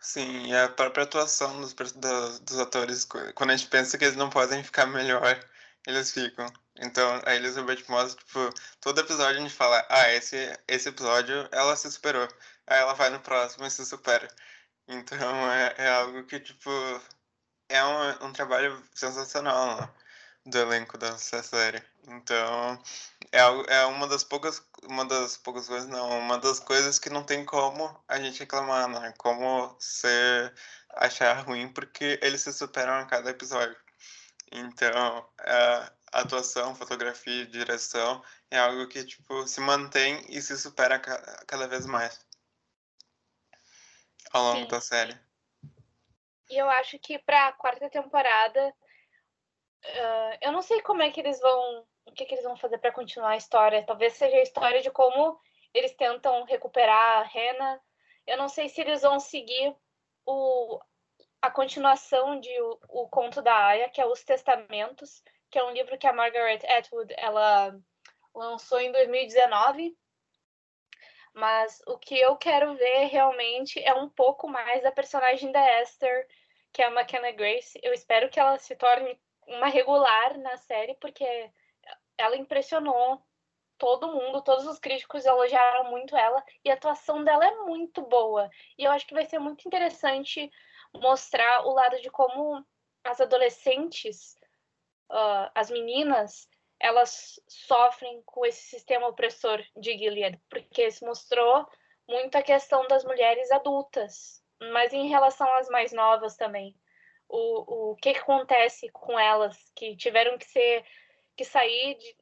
Sim, 0.00 0.52
a 0.54 0.68
própria 0.68 1.04
atuação 1.04 1.60
dos, 1.60 1.74
dos, 1.74 2.40
dos 2.40 2.58
atores, 2.58 3.04
quando 3.34 3.50
a 3.50 3.56
gente 3.56 3.68
pensa 3.68 3.98
que 3.98 4.04
eles 4.04 4.16
não 4.16 4.30
podem 4.30 4.62
ficar 4.62 4.86
melhor, 4.86 5.38
eles 5.86 6.12
ficam. 6.12 6.46
Então, 6.80 7.20
a 7.26 7.34
Elizabeth 7.34 7.84
Moss, 7.88 8.14
tipo, 8.14 8.50
todo 8.80 9.00
episódio 9.00 9.38
a 9.38 9.42
gente 9.42 9.54
fala, 9.54 9.84
ah, 9.88 10.12
esse, 10.12 10.36
esse 10.68 10.88
episódio 10.88 11.48
ela 11.50 11.74
se 11.74 11.90
superou. 11.90 12.28
Aí 12.66 12.78
ela 12.78 12.94
vai 12.94 13.10
no 13.10 13.20
próximo 13.20 13.66
e 13.66 13.70
se 13.70 13.84
supera. 13.84 14.28
Então, 14.88 15.52
é, 15.52 15.74
é 15.78 15.88
algo 15.90 16.24
que, 16.24 16.40
tipo, 16.40 16.70
é 17.68 17.84
um, 17.84 18.26
um 18.28 18.32
trabalho 18.32 18.82
sensacional 18.94 19.76
né, 19.80 19.90
do 20.46 20.58
elenco 20.58 20.96
dessa 20.98 21.42
série. 21.42 21.82
Então, 22.06 22.82
é, 23.32 23.40
é 23.80 23.84
uma 23.86 24.06
das 24.08 24.24
poucas, 24.24 24.62
uma 24.84 25.04
das 25.04 25.36
poucas 25.36 25.66
coisas, 25.68 25.88
não, 25.88 26.18
uma 26.20 26.38
das 26.38 26.60
coisas 26.60 26.98
que 26.98 27.10
não 27.10 27.22
tem 27.24 27.44
como 27.44 28.02
a 28.08 28.18
gente 28.20 28.40
reclamar, 28.40 28.88
né? 28.88 29.12
Como 29.18 29.76
ser, 29.78 30.54
achar 30.96 31.44
ruim, 31.46 31.68
porque 31.72 32.18
eles 32.22 32.42
se 32.42 32.52
superam 32.52 32.94
a 32.94 33.06
cada 33.06 33.30
episódio. 33.30 33.76
Então, 34.52 35.28
a 35.40 35.92
atuação, 36.12 36.74
fotografia, 36.74 37.46
direção 37.46 38.22
é 38.50 38.58
algo 38.58 38.88
que, 38.88 39.04
tipo, 39.04 39.46
se 39.46 39.60
mantém 39.60 40.24
e 40.30 40.40
se 40.42 40.56
supera 40.58 40.98
cada 40.98 41.68
vez 41.68 41.86
mais 41.86 42.27
ao 44.32 44.42
longo 44.42 44.60
Sim. 44.60 44.68
da 44.68 44.80
série. 44.80 45.18
E 46.50 46.56
eu 46.56 46.68
acho 46.70 46.98
que 46.98 47.18
para 47.18 47.48
a 47.48 47.52
quarta 47.52 47.90
temporada, 47.90 48.74
uh, 49.84 50.38
eu 50.40 50.52
não 50.52 50.62
sei 50.62 50.80
como 50.80 51.02
é 51.02 51.10
que 51.10 51.20
eles 51.20 51.38
vão 51.40 51.86
o 52.06 52.12
que, 52.12 52.24
que 52.24 52.34
eles 52.34 52.44
vão 52.44 52.56
fazer 52.56 52.78
para 52.78 52.92
continuar 52.92 53.30
a 53.30 53.36
história. 53.36 53.84
Talvez 53.84 54.14
seja 54.14 54.36
a 54.36 54.42
história 54.42 54.80
de 54.80 54.90
como 54.90 55.38
eles 55.74 55.94
tentam 55.94 56.44
recuperar 56.44 57.18
a 57.18 57.22
Rena. 57.22 57.80
Eu 58.26 58.38
não 58.38 58.48
sei 58.48 58.68
se 58.68 58.80
eles 58.80 59.02
vão 59.02 59.20
seguir 59.20 59.76
o, 60.24 60.80
a 61.40 61.50
continuação 61.50 62.40
de 62.40 62.50
o, 62.62 62.78
o 62.88 63.08
conto 63.08 63.42
da 63.42 63.54
Aya, 63.54 63.88
que 63.90 64.00
é 64.00 64.06
Os 64.06 64.24
Testamentos, 64.24 65.22
que 65.50 65.58
é 65.58 65.64
um 65.64 65.72
livro 65.72 65.98
que 65.98 66.06
a 66.06 66.12
Margaret 66.12 66.60
Atwood 66.66 67.14
ela 67.16 67.78
lançou 68.34 68.80
em 68.80 68.90
2019. 68.90 69.96
Mas 71.38 71.80
o 71.86 71.96
que 71.96 72.18
eu 72.18 72.34
quero 72.36 72.74
ver 72.74 73.04
realmente 73.06 73.78
é 73.84 73.94
um 73.94 74.08
pouco 74.08 74.48
mais 74.48 74.82
da 74.82 74.90
personagem 74.90 75.52
da 75.52 75.82
Esther, 75.82 76.26
que 76.72 76.82
é 76.82 76.86
a 76.86 76.90
McKenna 76.90 77.30
Grace. 77.30 77.78
Eu 77.80 77.92
espero 77.92 78.28
que 78.28 78.40
ela 78.40 78.58
se 78.58 78.74
torne 78.74 79.16
uma 79.46 79.68
regular 79.68 80.36
na 80.38 80.56
série, 80.56 80.96
porque 80.96 81.24
ela 82.18 82.36
impressionou 82.36 83.22
todo 83.78 84.12
mundo, 84.12 84.42
todos 84.42 84.66
os 84.66 84.80
críticos 84.80 85.24
elogiaram 85.24 85.88
muito 85.88 86.16
ela 86.16 86.44
e 86.64 86.72
a 86.72 86.74
atuação 86.74 87.22
dela 87.22 87.46
é 87.46 87.54
muito 87.58 88.02
boa. 88.02 88.50
E 88.76 88.82
eu 88.82 88.90
acho 88.90 89.06
que 89.06 89.14
vai 89.14 89.24
ser 89.24 89.38
muito 89.38 89.64
interessante 89.64 90.50
mostrar 90.92 91.64
o 91.64 91.72
lado 91.72 92.00
de 92.00 92.10
como 92.10 92.66
as 93.04 93.20
adolescentes, 93.20 94.34
uh, 95.08 95.48
as 95.54 95.70
meninas, 95.70 96.48
elas 96.80 97.40
sofrem 97.48 98.22
com 98.24 98.46
esse 98.46 98.62
sistema 98.62 99.08
opressor 99.08 99.62
de 99.76 99.96
Gilead, 99.96 100.40
porque 100.48 100.90
se 100.90 101.04
mostrou 101.04 101.66
muito 102.08 102.36
a 102.36 102.42
questão 102.42 102.86
das 102.86 103.04
mulheres 103.04 103.50
adultas, 103.50 104.42
mas 104.72 104.92
em 104.92 105.08
relação 105.08 105.50
às 105.56 105.68
mais 105.68 105.92
novas 105.92 106.36
também. 106.36 106.74
O, 107.28 107.90
o 107.90 107.96
que, 107.96 108.14
que 108.14 108.20
acontece 108.20 108.88
com 108.90 109.18
elas 109.18 109.56
que 109.76 109.96
tiveram 109.96 110.38
que 110.38 110.46
ser 110.46 110.84
que 111.36 111.44
sair 111.44 111.96
de, 111.96 112.16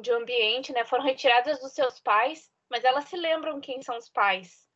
de 0.00 0.12
um 0.12 0.16
ambiente, 0.16 0.72
né, 0.72 0.84
foram 0.84 1.04
retiradas 1.04 1.60
dos 1.60 1.72
seus 1.72 2.00
pais, 2.00 2.50
mas 2.70 2.84
elas 2.84 3.04
se 3.04 3.16
lembram 3.16 3.60
quem 3.60 3.82
são 3.82 3.96
os 3.96 4.08
pais. 4.08 4.66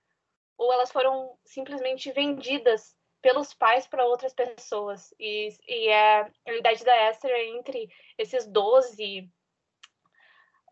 Ou 0.59 0.73
elas 0.73 0.91
foram 0.91 1.39
simplesmente 1.45 2.11
vendidas 2.13 2.97
pelos 3.23 3.55
pais 3.55 3.87
para 3.87 4.05
outras 4.05 4.35
pessoas. 4.35 5.15
E, 5.19 5.57
e 5.67 5.89
é, 5.89 6.31
a 6.47 6.53
idade 6.53 6.85
da 6.85 7.11
Esther 7.11 7.31
é 7.31 7.47
entre 7.47 7.89
esses 8.19 8.47
12, 8.47 9.31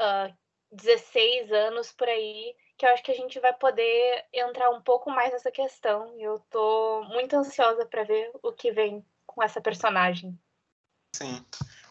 uh, 0.01 0.37
16 0.73 1.53
anos 1.53 1.93
por 1.93 2.09
aí, 2.09 2.55
que 2.77 2.85
eu 2.85 2.91
acho 2.91 3.03
que 3.03 3.13
a 3.13 3.17
gente 3.17 3.39
vai 3.39 3.53
poder 3.55 4.27
entrar 4.33 4.71
um 4.71 4.83
pouco 4.83 5.11
mais 5.11 5.33
nessa 5.33 5.51
questão. 5.51 6.15
Eu 6.19 6.39
tô 6.51 7.05
muito 7.05 7.37
ansiosa 7.37 7.87
para 7.87 8.05
ver 8.05 8.31
o 8.43 8.53
que 8.53 8.73
vem 8.73 9.05
com 9.25 9.43
essa 9.43 9.61
personagem. 9.61 10.37
Sim. 11.15 11.45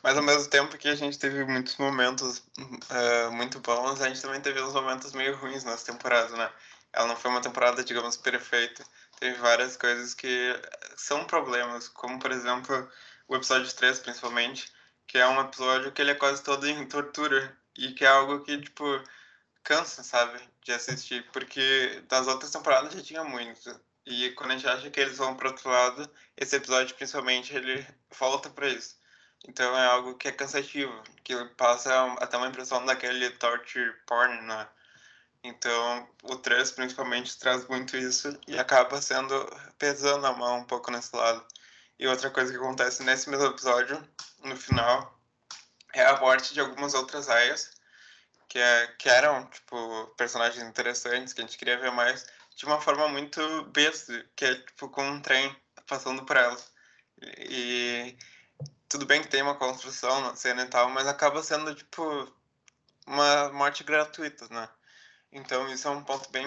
Mas 0.03 0.17
ao 0.17 0.23
mesmo 0.23 0.49
tempo 0.49 0.77
que 0.77 0.87
a 0.87 0.95
gente 0.95 1.19
teve 1.19 1.43
muitos 1.45 1.77
momentos 1.77 2.39
uh, 2.57 3.31
muito 3.31 3.59
bons, 3.59 4.01
a 4.01 4.07
gente 4.07 4.21
também 4.21 4.41
teve 4.41 4.61
uns 4.61 4.73
momentos 4.73 5.13
meio 5.13 5.35
ruins 5.37 5.63
nessa 5.63 5.91
temporada, 5.91 6.35
né? 6.35 6.51
Ela 6.91 7.07
não 7.07 7.15
foi 7.15 7.29
uma 7.29 7.41
temporada, 7.41 7.83
digamos, 7.83 8.17
perfeita. 8.17 8.83
Teve 9.19 9.37
várias 9.37 9.75
coisas 9.75 10.13
que 10.13 10.53
são 10.95 11.25
problemas, 11.25 11.89
como 11.89 12.19
por 12.19 12.31
exemplo 12.31 12.89
o 13.27 13.35
episódio 13.35 13.73
3, 13.73 13.99
principalmente, 13.99 14.71
que 15.05 15.17
é 15.17 15.27
um 15.27 15.41
episódio 15.41 15.91
que 15.91 16.01
ele 16.01 16.11
é 16.11 16.15
quase 16.15 16.43
todo 16.43 16.67
em 16.67 16.87
tortura 16.87 17.57
e 17.77 17.93
que 17.93 18.05
é 18.05 18.07
algo 18.07 18.43
que, 18.43 18.59
tipo, 18.61 18.83
cansa, 19.63 20.03
sabe, 20.03 20.39
de 20.63 20.71
assistir, 20.71 21.25
porque 21.31 22.03
das 22.07 22.27
outras 22.27 22.51
temporadas 22.51 22.93
já 22.93 23.01
tinha 23.01 23.23
muito. 23.23 23.79
E 24.05 24.31
quando 24.31 24.51
a 24.51 24.57
gente 24.57 24.67
acha 24.67 24.89
que 24.89 24.99
eles 24.99 25.17
vão 25.17 25.35
para 25.35 25.49
outro 25.49 25.69
lado, 25.69 26.09
esse 26.37 26.55
episódio, 26.55 26.95
principalmente, 26.95 27.55
ele 27.55 27.85
volta 28.17 28.49
para 28.49 28.67
isso. 28.67 28.97
Então 29.47 29.77
é 29.77 29.85
algo 29.85 30.15
que 30.15 30.27
é 30.27 30.31
cansativo, 30.31 30.93
que 31.23 31.35
passa 31.57 32.13
até 32.19 32.37
uma 32.37 32.47
impressão 32.47 32.85
daquele 32.85 33.29
torture 33.31 33.93
porn, 34.05 34.41
né? 34.41 34.67
Então 35.43 36.07
o 36.23 36.35
3 36.35 36.71
principalmente 36.71 37.37
traz 37.37 37.67
muito 37.67 37.95
isso 37.97 38.37
e 38.47 38.57
acaba 38.57 39.01
sendo 39.01 39.33
pesando 39.77 40.25
a 40.27 40.33
mão 40.33 40.59
um 40.59 40.65
pouco 40.65 40.91
nesse 40.91 41.15
lado. 41.15 41.45
E 41.97 42.07
outra 42.07 42.29
coisa 42.29 42.51
que 42.51 42.57
acontece 42.57 43.03
nesse 43.03 43.29
mesmo 43.29 43.47
episódio, 43.47 44.01
no 44.43 44.55
final, 44.55 45.19
é 45.93 46.05
a 46.05 46.17
morte 46.19 46.53
de 46.53 46.59
algumas 46.61 46.93
outras 46.93 47.29
aias, 47.29 47.71
que, 48.47 48.57
é, 48.57 48.87
que 48.97 49.09
eram, 49.09 49.45
tipo, 49.47 50.07
personagens 50.17 50.63
interessantes, 50.63 51.33
que 51.33 51.41
a 51.41 51.45
gente 51.45 51.57
queria 51.57 51.77
ver 51.79 51.91
mais, 51.91 52.25
de 52.55 52.65
uma 52.65 52.79
forma 52.81 53.07
muito 53.09 53.63
besta, 53.65 54.25
que 54.35 54.45
é, 54.45 54.55
tipo, 54.55 54.89
com 54.89 55.05
um 55.07 55.21
trem 55.21 55.55
passando 55.87 56.25
por 56.25 56.37
elas. 56.37 56.71
E 57.21 58.17
tudo 58.87 59.05
bem 59.05 59.21
que 59.21 59.27
tem 59.27 59.41
uma 59.41 59.55
construção 59.55 60.21
na 60.21 60.35
cena 60.35 60.63
e 60.63 60.67
tal, 60.67 60.89
mas 60.89 61.07
acaba 61.07 61.43
sendo, 61.43 61.75
tipo, 61.75 62.33
uma 63.05 63.51
morte 63.51 63.83
gratuita, 63.83 64.47
né? 64.49 64.69
Então 65.31 65.67
isso 65.71 65.87
é 65.87 65.91
um 65.91 66.03
ponto 66.03 66.29
bem 66.31 66.45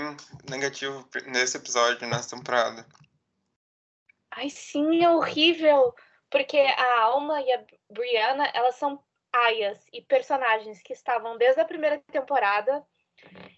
negativo 0.48 1.08
nesse 1.26 1.56
episódio, 1.56 2.06
nessa 2.06 2.36
temporada. 2.36 2.86
Ai, 4.30 4.50
sim, 4.50 5.04
é 5.04 5.10
horrível! 5.10 5.94
Porque 6.30 6.58
a 6.58 7.00
Alma 7.02 7.40
e 7.42 7.52
a 7.52 7.64
Brianna, 7.90 8.50
elas 8.54 8.76
são 8.76 9.02
aias 9.32 9.78
e 9.92 10.00
personagens 10.00 10.82
que 10.82 10.92
estavam 10.92 11.36
desde 11.36 11.60
a 11.60 11.64
primeira 11.64 11.98
temporada. 12.10 12.84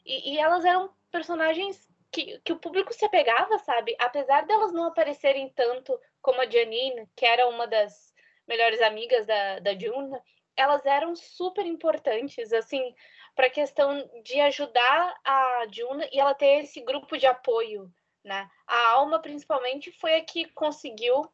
E, 0.04 0.34
e 0.34 0.38
elas 0.38 0.64
eram 0.64 0.92
personagens 1.10 1.88
que, 2.12 2.38
que 2.40 2.52
o 2.52 2.58
público 2.58 2.92
se 2.92 3.04
apegava, 3.04 3.58
sabe? 3.58 3.96
Apesar 3.98 4.46
delas 4.46 4.72
não 4.72 4.84
aparecerem 4.84 5.48
tanto 5.50 5.98
como 6.20 6.40
a 6.40 6.50
Janine, 6.50 7.08
que 7.16 7.24
era 7.24 7.48
uma 7.48 7.66
das 7.66 8.12
melhores 8.46 8.80
amigas 8.82 9.26
da, 9.26 9.58
da 9.60 9.72
June, 9.78 10.16
elas 10.56 10.84
eram 10.86 11.16
super 11.16 11.66
importantes, 11.66 12.52
assim, 12.52 12.94
para 13.34 13.46
a 13.46 13.50
questão 13.50 14.08
de 14.22 14.40
ajudar 14.40 15.20
a 15.24 15.66
June 15.72 16.08
e 16.12 16.20
ela 16.20 16.34
ter 16.34 16.64
esse 16.64 16.80
grupo 16.80 17.16
de 17.16 17.26
apoio, 17.26 17.92
né? 18.24 18.48
A 18.66 18.90
Alma, 18.90 19.20
principalmente, 19.20 19.90
foi 19.92 20.14
a 20.14 20.24
que 20.24 20.48
conseguiu 20.50 21.28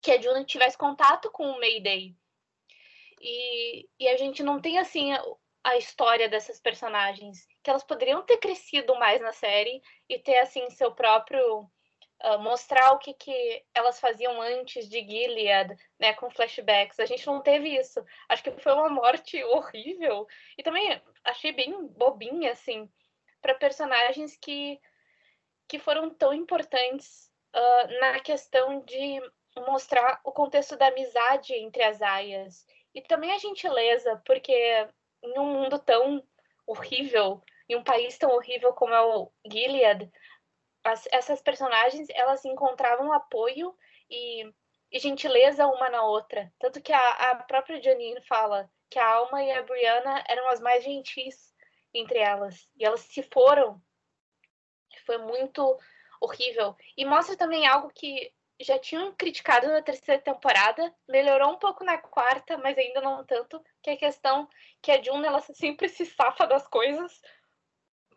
que 0.00 0.10
a 0.10 0.20
June 0.20 0.44
tivesse 0.44 0.76
contato 0.76 1.30
com 1.30 1.44
o 1.44 1.58
Mayday. 1.60 2.14
E, 3.20 3.88
e 3.98 4.08
a 4.08 4.16
gente 4.16 4.42
não 4.42 4.60
tem, 4.60 4.78
assim, 4.78 5.12
a 5.64 5.76
história 5.76 6.28
dessas 6.28 6.60
personagens, 6.60 7.46
que 7.62 7.70
elas 7.70 7.84
poderiam 7.84 8.22
ter 8.22 8.38
crescido 8.38 8.94
mais 8.96 9.20
na 9.20 9.32
série 9.32 9.80
e 10.08 10.18
ter 10.18 10.38
assim 10.38 10.68
seu 10.70 10.92
próprio 10.92 11.70
uh, 12.24 12.38
mostrar 12.38 12.92
o 12.92 12.98
que, 12.98 13.14
que 13.14 13.64
elas 13.74 14.00
faziam 14.00 14.40
antes 14.40 14.88
de 14.88 15.00
Gilead, 15.00 15.76
né, 15.98 16.14
com 16.14 16.30
flashbacks. 16.30 16.98
A 17.00 17.06
gente 17.06 17.26
não 17.26 17.40
teve 17.40 17.68
isso. 17.68 18.04
Acho 18.28 18.42
que 18.42 18.50
foi 18.52 18.72
uma 18.72 18.88
morte 18.88 19.42
horrível 19.44 20.26
e 20.56 20.62
também 20.62 21.00
achei 21.24 21.52
bem 21.52 21.86
bobinha 21.88 22.52
assim 22.52 22.90
para 23.40 23.54
personagens 23.54 24.36
que 24.36 24.80
que 25.68 25.78
foram 25.78 26.10
tão 26.10 26.34
importantes 26.34 27.30
uh, 27.54 28.00
na 28.00 28.20
questão 28.20 28.80
de 28.84 29.20
mostrar 29.66 30.20
o 30.22 30.30
contexto 30.30 30.76
da 30.76 30.88
amizade 30.88 31.54
entre 31.54 31.82
as 31.82 32.02
aias 32.02 32.66
e 32.94 33.00
também 33.00 33.32
a 33.32 33.38
gentileza, 33.38 34.20
porque 34.26 34.52
em 35.22 35.38
um 35.38 35.46
mundo 35.46 35.78
tão 35.78 36.22
horrível, 36.66 37.42
em 37.68 37.76
um 37.76 37.82
país 37.82 38.18
tão 38.18 38.30
horrível 38.30 38.72
como 38.74 38.92
é 38.92 39.00
o 39.00 39.30
Gilead, 39.50 40.10
as, 40.84 41.06
essas 41.10 41.40
personagens 41.40 42.08
elas 42.10 42.44
encontravam 42.44 43.12
apoio 43.12 43.74
e, 44.10 44.44
e, 44.90 44.98
gentileza 44.98 45.66
uma 45.66 45.88
na 45.88 46.02
outra. 46.04 46.52
Tanto 46.58 46.80
que 46.80 46.92
a, 46.92 47.30
a 47.30 47.36
própria 47.36 47.80
Janine 47.80 48.20
fala 48.22 48.70
que 48.90 48.98
a 48.98 49.06
Alma 49.06 49.42
e 49.42 49.50
a 49.52 49.62
Brianna 49.62 50.24
eram 50.28 50.48
as 50.48 50.60
mais 50.60 50.84
gentis 50.84 51.54
entre 51.94 52.18
elas. 52.18 52.68
E 52.76 52.84
elas 52.84 53.00
se 53.00 53.22
foram. 53.22 53.80
Foi 55.06 55.18
muito 55.18 55.78
horrível. 56.20 56.76
E 56.96 57.04
mostra 57.04 57.36
também 57.36 57.66
algo 57.66 57.90
que 57.94 58.32
já 58.60 58.78
tinham 58.78 59.12
criticado 59.12 59.66
na 59.68 59.82
terceira 59.82 60.20
temporada, 60.20 60.94
melhorou 61.08 61.52
um 61.52 61.58
pouco 61.58 61.84
na 61.84 61.98
quarta, 61.98 62.56
mas 62.58 62.78
ainda 62.78 63.00
não 63.00 63.24
tanto, 63.24 63.62
que 63.82 63.90
é 63.90 63.94
a 63.94 63.98
questão 63.98 64.48
que 64.80 64.92
a 64.92 65.02
June 65.02 65.26
ela 65.26 65.40
sempre 65.40 65.88
se 65.88 66.06
safa 66.06 66.46
das 66.46 66.66
coisas, 66.68 67.20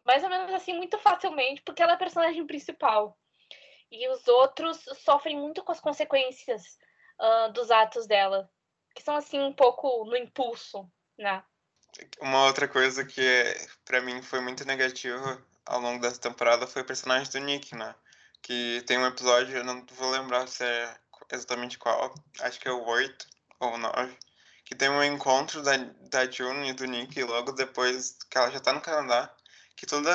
mais 0.06 0.24
ou 0.24 0.30
menos 0.30 0.54
assim, 0.54 0.74
muito 0.74 0.98
facilmente, 1.00 1.62
porque 1.62 1.82
ela 1.82 1.94
é 1.94 1.96
a 1.96 2.00
personagem 2.00 2.46
principal. 2.46 3.18
E 3.92 4.08
os 4.10 4.28
outros 4.28 4.84
sofrem 5.04 5.38
muito 5.38 5.64
com 5.64 5.72
as 5.72 5.80
consequências 5.80 6.78
uh, 7.20 7.52
dos 7.52 7.72
atos 7.72 8.08
dela, 8.08 8.50
que 8.94 9.04
são 9.04 9.16
assim 9.16 9.40
um 9.40 9.54
pouco 9.54 10.06
no 10.06 10.16
impulso, 10.18 10.90
né? 11.18 11.44
Uma 12.20 12.46
outra 12.46 12.68
coisa 12.68 13.06
que 13.06 13.22
para 13.86 14.02
mim 14.02 14.22
foi 14.22 14.42
muito 14.42 14.66
negativa 14.66 15.42
ao 15.66 15.80
longo 15.80 16.02
dessa 16.02 16.20
temporada 16.20 16.68
foi 16.68 16.82
o 16.82 16.86
personagem 16.86 17.32
do 17.32 17.40
Nick, 17.40 17.74
né? 17.74 17.96
que 18.46 18.84
tem 18.86 19.00
um 19.00 19.08
episódio, 19.08 19.58
eu 19.58 19.64
não 19.64 19.84
vou 19.98 20.12
lembrar 20.12 20.48
se 20.48 20.64
é 20.64 20.96
exatamente 21.32 21.80
qual, 21.80 22.14
acho 22.42 22.60
que 22.60 22.68
é 22.68 22.72
o 22.72 22.86
8 22.86 23.28
ou 23.60 23.74
o 23.74 23.78
9, 23.80 24.16
que 24.64 24.76
tem 24.76 24.88
um 24.88 25.04
encontro 25.04 25.64
da, 25.64 25.76
da 26.12 26.30
June 26.30 26.70
e 26.70 26.74
do 26.74 26.86
Nick 26.86 27.24
logo 27.24 27.54
depois 27.54 28.16
que 28.30 28.38
ela 28.38 28.52
já 28.52 28.60
tá 28.60 28.72
no 28.72 28.82
Canadá, 28.82 29.35
que 29.76 29.86
toda 29.86 30.12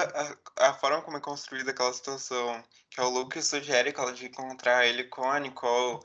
a, 0.57 0.71
a 0.71 0.75
forma 0.75 1.03
como 1.03 1.17
é 1.17 1.21
construída 1.21 1.71
aquela 1.71 1.93
situação, 1.93 2.63
que 2.91 3.01
é 3.01 3.05
o 3.05 3.11
Luke 3.11 3.41
sugere 3.43 3.93
que 3.93 4.01
ela 4.01 4.13
de 4.13 4.27
encontrar 4.27 4.87
ele 4.87 5.05
com 5.05 5.31
a 5.31 5.39
Nicole, 5.39 6.01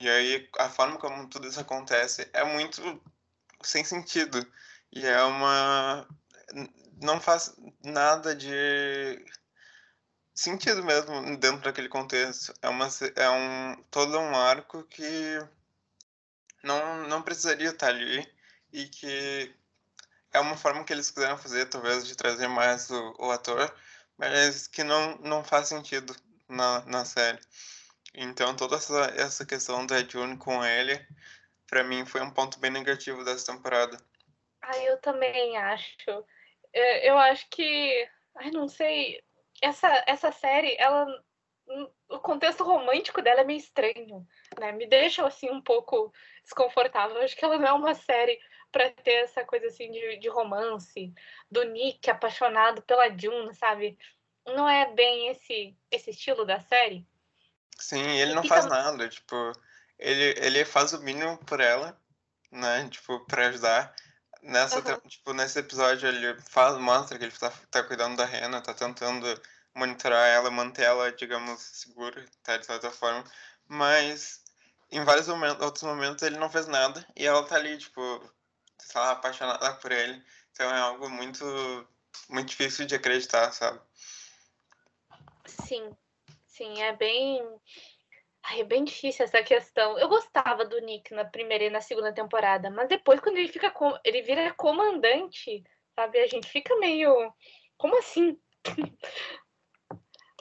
e 0.00 0.08
aí 0.08 0.48
a 0.58 0.68
forma 0.68 0.98
como 0.98 1.28
tudo 1.28 1.48
isso 1.48 1.60
acontece 1.60 2.28
é 2.32 2.44
muito 2.44 3.00
sem 3.62 3.84
sentido. 3.84 4.46
E 4.92 5.06
é 5.06 5.22
uma. 5.22 6.06
Não 7.02 7.20
faz 7.20 7.54
nada 7.84 8.34
de 8.34 9.24
sentido 10.34 10.84
mesmo 10.84 11.36
dentro 11.38 11.62
daquele 11.62 11.88
contexto. 11.88 12.52
É, 12.62 12.68
uma, 12.68 12.88
é 13.16 13.30
um, 13.30 13.82
todo 13.90 14.18
um 14.18 14.36
arco 14.36 14.84
que 14.84 15.38
não, 16.62 17.08
não 17.08 17.22
precisaria 17.22 17.70
estar 17.70 17.88
ali 17.88 18.26
e 18.72 18.86
que 18.88 19.54
é 20.36 20.40
uma 20.40 20.56
forma 20.56 20.84
que 20.84 20.92
eles 20.92 21.10
quiseram 21.10 21.38
fazer, 21.38 21.66
talvez, 21.66 22.06
de 22.06 22.14
trazer 22.14 22.46
mais 22.46 22.90
o, 22.90 23.14
o 23.18 23.30
ator, 23.30 23.74
mas 24.18 24.66
que 24.66 24.84
não, 24.84 25.16
não 25.18 25.42
faz 25.42 25.68
sentido 25.68 26.14
na, 26.48 26.84
na 26.84 27.04
série. 27.04 27.40
Então, 28.14 28.54
toda 28.54 28.76
essa, 28.76 29.12
essa 29.16 29.46
questão 29.46 29.86
da 29.86 30.02
June 30.02 30.36
com 30.36 30.64
ele, 30.64 31.04
para 31.66 31.82
mim, 31.82 32.04
foi 32.04 32.20
um 32.20 32.30
ponto 32.30 32.58
bem 32.58 32.70
negativo 32.70 33.24
dessa 33.24 33.52
temporada. 33.52 33.98
Ah, 34.62 34.78
eu 34.78 34.98
também 34.98 35.56
acho. 35.56 35.96
Eu, 36.72 36.84
eu 37.02 37.18
acho 37.18 37.48
que. 37.50 38.08
Ai, 38.36 38.50
não 38.50 38.68
sei 38.68 39.22
essa, 39.62 40.04
essa 40.06 40.30
série, 40.32 40.76
ela 40.78 41.06
o 42.08 42.20
contexto 42.20 42.62
romântico 42.62 43.20
dela 43.20 43.40
é 43.40 43.44
meio 43.44 43.58
estranho, 43.58 44.26
né? 44.58 44.70
Me 44.72 44.86
deixa 44.86 45.26
assim 45.26 45.50
um 45.50 45.60
pouco 45.60 46.12
desconfortável. 46.44 47.20
acho 47.20 47.36
que 47.36 47.44
ela 47.44 47.58
não 47.58 47.66
é 47.66 47.72
uma 47.72 47.94
série 47.94 48.38
para 48.70 48.90
ter 48.90 49.24
essa 49.24 49.44
coisa 49.44 49.66
assim 49.66 49.90
de, 49.90 50.18
de 50.18 50.28
romance, 50.28 51.12
do 51.50 51.62
Nick 51.64 52.10
apaixonado 52.10 52.82
pela 52.82 53.08
June, 53.16 53.54
sabe? 53.54 53.98
Não 54.46 54.68
é 54.68 54.92
bem 54.92 55.28
esse 55.28 55.76
esse 55.90 56.10
estilo 56.10 56.44
da 56.44 56.60
série. 56.60 57.06
Sim, 57.78 58.02
ele 58.18 58.34
não 58.34 58.44
faz 58.44 58.66
nada, 58.66 59.08
tipo, 59.08 59.52
ele 59.98 60.34
ele 60.38 60.64
faz 60.64 60.92
o 60.92 61.00
mínimo 61.00 61.36
por 61.44 61.60
ela, 61.60 61.98
né? 62.50 62.88
Tipo, 62.90 63.20
para 63.26 63.48
ajudar. 63.48 63.94
Nessa, 64.42 64.78
uhum. 64.78 65.00
tipo, 65.08 65.32
nesse 65.32 65.58
episódio 65.58 66.08
ele 66.08 66.40
faz, 66.42 66.78
mostra 66.78 67.18
que 67.18 67.24
ele 67.24 67.32
tá, 67.32 67.52
tá 67.70 67.82
cuidando 67.82 68.16
da 68.16 68.24
Rena, 68.24 68.62
tá 68.62 68.72
tentando 68.72 69.26
monitorar 69.74 70.28
ela, 70.28 70.50
manter 70.50 70.84
ela, 70.84 71.10
digamos, 71.12 71.60
segura, 71.60 72.24
tá, 72.42 72.56
de 72.56 72.64
certa 72.64 72.90
forma. 72.90 73.24
Mas 73.66 74.44
em 74.90 75.02
vários 75.04 75.26
momentos, 75.28 75.64
outros 75.64 75.82
momentos 75.82 76.22
ele 76.22 76.38
não 76.38 76.48
fez 76.48 76.66
nada 76.66 77.04
e 77.16 77.26
ela 77.26 77.44
tá 77.44 77.56
ali, 77.56 77.76
tipo, 77.76 78.00
lá, 78.94 79.12
apaixonada 79.12 79.74
por 79.74 79.92
ele. 79.92 80.22
Então 80.52 80.70
é 80.74 80.80
algo 80.80 81.08
muito, 81.08 81.44
muito 82.28 82.48
difícil 82.48 82.86
de 82.86 82.94
acreditar, 82.94 83.52
sabe? 83.52 83.80
Sim, 85.46 85.90
sim, 86.46 86.82
é 86.82 86.94
bem 86.94 87.42
Ai, 88.48 88.60
é 88.60 88.64
bem 88.64 88.84
difícil 88.84 89.24
essa 89.24 89.42
questão. 89.42 89.98
Eu 89.98 90.08
gostava 90.08 90.64
do 90.64 90.78
Nick 90.80 91.12
na 91.12 91.24
primeira 91.24 91.64
e 91.64 91.70
na 91.70 91.80
segunda 91.80 92.12
temporada, 92.12 92.70
mas 92.70 92.88
depois, 92.88 93.20
quando 93.20 93.38
ele 93.38 93.48
fica 93.48 93.70
com... 93.70 93.98
ele 94.04 94.22
vira 94.22 94.54
comandante, 94.54 95.64
sabe? 95.96 96.20
A 96.20 96.26
gente 96.28 96.46
fica 96.48 96.76
meio. 96.76 97.32
Como 97.76 97.98
assim? 97.98 98.38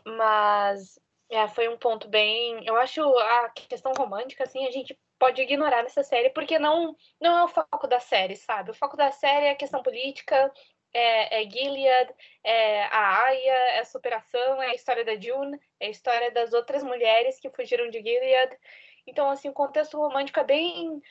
mas 0.05 0.99
é, 1.29 1.47
foi 1.47 1.67
um 1.67 1.77
ponto 1.77 2.07
bem. 2.07 2.63
Eu 2.65 2.75
acho 2.77 3.01
a 3.01 3.49
questão 3.49 3.91
romântica, 3.97 4.43
assim, 4.43 4.67
a 4.67 4.71
gente 4.71 4.97
pode 5.17 5.41
ignorar 5.41 5.83
nessa 5.83 6.03
série, 6.03 6.29
porque 6.29 6.59
não, 6.59 6.95
não 7.19 7.37
é 7.37 7.43
o 7.43 7.47
foco 7.47 7.87
da 7.87 7.99
série, 7.99 8.35
sabe? 8.35 8.71
O 8.71 8.75
foco 8.75 8.97
da 8.97 9.11
série 9.11 9.47
é 9.47 9.51
a 9.51 9.55
questão 9.55 9.81
política, 9.81 10.51
é, 10.93 11.41
é 11.41 11.49
Gilead, 11.49 12.13
é 12.43 12.83
a 12.85 13.23
Aya, 13.25 13.53
é 13.75 13.79
a 13.79 13.85
superação, 13.85 14.61
é 14.61 14.67
a 14.67 14.75
história 14.75 15.03
da 15.03 15.19
June, 15.19 15.59
é 15.79 15.87
a 15.87 15.89
história 15.89 16.31
das 16.31 16.53
outras 16.53 16.83
mulheres 16.83 17.39
que 17.39 17.49
fugiram 17.49 17.89
de 17.89 18.01
Gilead. 18.01 18.57
Então, 19.05 19.29
assim, 19.29 19.49
o 19.49 19.53
contexto 19.53 19.97
romântico 19.97 20.39
é 20.39 20.43
bem. 20.43 21.01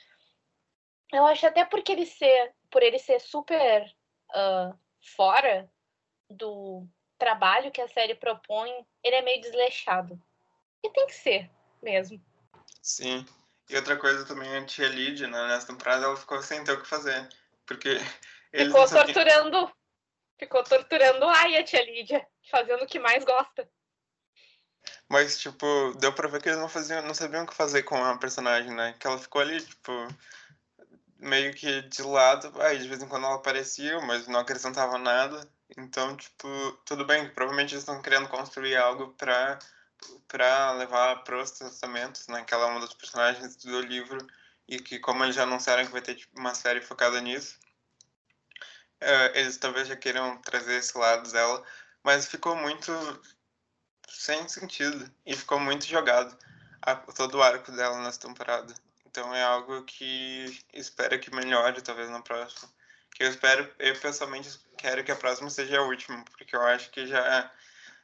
Eu 1.13 1.27
acho 1.27 1.47
até 1.47 1.65
porque 1.65 1.93
ele 1.93 2.07
ser, 2.07 2.55
por 2.71 2.83
ele 2.83 2.99
ser 2.99 3.21
super 3.21 3.85
uh, 4.31 4.77
fora 5.17 5.71
do 6.29 6.87
trabalho 7.19 7.71
que 7.71 7.81
a 7.81 7.89
série 7.89 8.15
propõe, 8.15 8.71
ele 9.03 9.17
é 9.17 9.23
meio 9.23 9.41
desleixado. 9.41 10.21
E 10.83 10.91
tem 10.91 11.07
que 11.07 11.15
ser 11.15 11.51
mesmo. 11.83 12.21
Sim. 12.83 13.25
E 13.69 13.77
outra 13.77 13.97
coisa 13.97 14.25
também, 14.27 14.57
a 14.57 14.65
tia 14.65 14.89
Lydia, 14.89 15.27
né, 15.27 15.47
nessa 15.49 15.69
temporada, 15.69 16.05
ela 16.05 16.17
ficou 16.17 16.43
sem 16.43 16.63
ter 16.65 16.73
o 16.73 16.81
que 16.81 16.89
fazer. 16.89 17.29
Porque 17.67 17.99
ficou 18.53 18.87
torturando. 18.89 19.73
Ficou 20.39 20.65
torturando 20.65 21.27
ai, 21.27 21.57
a 21.57 21.65
tia 21.65 21.85
Lídia, 21.85 22.27
fazendo 22.51 22.83
o 22.83 22.87
que 22.87 22.99
mais 22.99 23.25
gosta. 23.25 23.69
Mas, 25.09 25.39
tipo, 25.39 25.95
deu 25.99 26.13
pra 26.13 26.29
ver 26.29 26.43
que 26.43 26.49
eles 26.49 26.59
não 26.59 26.69
faziam, 26.69 27.03
não 27.03 27.15
sabiam 27.15 27.45
o 27.45 27.47
que 27.47 27.55
fazer 27.55 27.83
com 27.85 28.03
a 28.03 28.19
personagem, 28.19 28.71
né? 28.73 28.95
Que 28.99 29.07
ela 29.07 29.19
ficou 29.19 29.41
ali, 29.41 29.61
tipo, 29.61 29.93
meio 31.19 31.55
que 31.55 31.83
de 31.83 32.03
lado. 32.03 32.53
Aí, 32.63 32.79
de 32.79 32.89
vez 32.89 33.03
em 33.03 33.09
quando 33.09 33.25
ela 33.25 33.37
aparecia, 33.37 34.01
mas 34.03 34.27
não 34.27 34.41
acrescentava 34.41 34.99
nada. 34.99 35.49
Então, 35.77 36.17
tipo, 36.17 36.49
tudo 36.85 37.05
bem, 37.05 37.29
provavelmente 37.31 37.75
eles 37.75 37.83
estão 37.83 38.01
querendo 38.03 38.29
construir 38.29 38.77
algo 38.77 39.15
pra, 39.15 39.59
pra 40.29 40.73
levar 40.73 41.25
pros 41.25 41.53
testamentos, 41.53 42.27
né? 42.29 42.45
Que 42.45 42.55
ela 42.55 42.69
é 42.69 42.71
uma 42.71 42.81
das 42.81 42.95
personagens 42.95 43.57
do 43.57 43.81
livro. 43.81 44.19
E 44.67 44.79
que, 44.79 44.99
como 44.99 45.23
eles 45.25 45.35
já 45.37 45.43
anunciaram 45.43 45.85
que 45.85 45.93
vai 45.93 46.01
ter 46.01 46.15
tipo, 46.15 46.39
uma 46.39 46.55
série 46.55 46.81
focada 46.81 47.21
nisso, 47.21 47.59
é, 49.01 49.41
eles 49.41 49.59
talvez 49.59 49.87
já 49.89 49.97
queiram 49.97 50.39
trazer 50.39 50.77
esse 50.77 50.97
lado 50.97 51.31
dela, 51.31 51.63
mas 52.03 52.27
ficou 52.27 52.57
muito 52.57 52.91
sem 54.09 54.49
sentido 54.49 55.11
e 55.27 55.37
ficou 55.37 55.61
muito 55.61 55.85
jogado 55.87 56.37
a, 56.81 56.97
todo 56.97 57.37
o 57.37 57.43
arco 57.43 57.73
dela 57.73 57.99
nessa 58.01 58.21
temporada. 58.21 58.73
Então 59.07 59.35
é 59.35 59.43
algo 59.43 59.83
que 59.85 60.59
espero 60.73 61.21
que 61.21 61.35
melhore 61.35 61.83
talvez 61.83 62.09
na 62.11 62.21
próxima. 62.21 62.69
Que 63.15 63.25
eu 63.25 63.29
espero, 63.29 63.71
eu 63.79 63.99
pessoalmente 64.01 64.59
quero 64.79 65.05
que 65.05 65.13
a 65.13 65.17
próxima 65.17 65.51
seja 65.51 65.79
a 65.79 65.83
última, 65.83 66.25
porque 66.37 66.57
eu 66.57 66.63
acho 66.63 66.91
que 66.91 67.07
já 67.07 67.53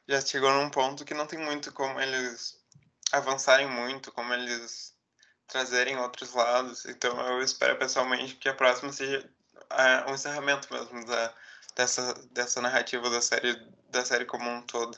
já 0.07 0.21
chegou 0.21 0.51
num 0.51 0.69
ponto 0.69 1.05
que 1.05 1.13
não 1.13 1.27
tem 1.27 1.39
muito 1.39 1.71
como 1.73 1.99
eles 1.99 2.59
avançarem 3.11 3.67
muito, 3.67 4.11
como 4.11 4.33
eles 4.33 4.95
trazerem 5.47 5.97
outros 5.97 6.33
lados. 6.33 6.85
Então 6.85 7.19
eu 7.27 7.41
espero 7.41 7.77
pessoalmente 7.77 8.35
que 8.35 8.49
a 8.49 8.53
próxima 8.53 8.91
seja 8.91 9.29
a, 9.69 10.09
o 10.09 10.13
encerramento 10.13 10.73
mesmo 10.73 11.05
da, 11.05 11.33
dessa, 11.75 12.13
dessa 12.31 12.61
narrativa 12.61 13.09
da 13.09 13.21
série, 13.21 13.55
da 13.89 14.05
série 14.05 14.25
como 14.25 14.49
um 14.49 14.61
todo. 14.61 14.97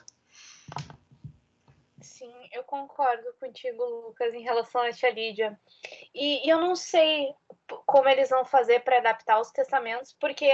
Sim, 2.02 2.34
eu 2.52 2.64
concordo 2.64 3.34
contigo, 3.40 3.84
Lucas, 3.84 4.34
em 4.34 4.44
relação 4.44 4.82
a 4.82 4.92
tia 4.92 5.12
Lídia. 5.12 5.60
E, 6.14 6.46
e 6.46 6.50
eu 6.50 6.60
não 6.60 6.76
sei 6.76 7.34
como 7.86 8.08
eles 8.08 8.30
vão 8.30 8.46
fazer 8.46 8.82
para 8.82 8.98
adaptar 8.98 9.40
os 9.40 9.52
testamentos, 9.52 10.14
porque 10.20 10.50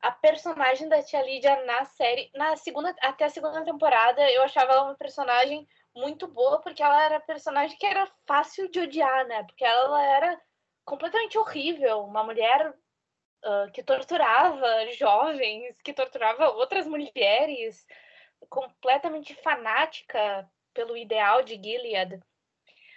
a 0.00 0.10
personagem 0.12 0.88
da 0.88 1.02
tia 1.02 1.22
Lídia 1.22 1.64
na 1.64 1.84
série, 1.84 2.30
na 2.34 2.56
segunda, 2.56 2.94
até 3.00 3.24
a 3.24 3.30
segunda 3.30 3.64
temporada, 3.64 4.30
eu 4.30 4.42
achava 4.42 4.72
ela 4.72 4.84
uma 4.84 4.94
personagem 4.96 5.66
muito 5.94 6.28
boa, 6.28 6.60
porque 6.60 6.82
ela 6.82 7.02
era 7.02 7.20
personagem 7.20 7.76
que 7.78 7.86
era 7.86 8.10
fácil 8.26 8.70
de 8.70 8.80
odiar, 8.80 9.26
né? 9.26 9.42
Porque 9.44 9.64
ela 9.64 10.02
era 10.04 10.40
completamente 10.84 11.38
horrível, 11.38 12.04
uma 12.04 12.22
mulher 12.22 12.70
uh, 12.70 13.72
que 13.72 13.82
torturava 13.82 14.90
jovens, 14.92 15.80
que 15.82 15.92
torturava 15.92 16.50
outras 16.50 16.86
mulheres, 16.86 17.84
completamente 18.48 19.34
fanática 19.36 20.48
pelo 20.74 20.96
ideal 20.96 21.42
de 21.42 21.54
Gilead. 21.54 22.20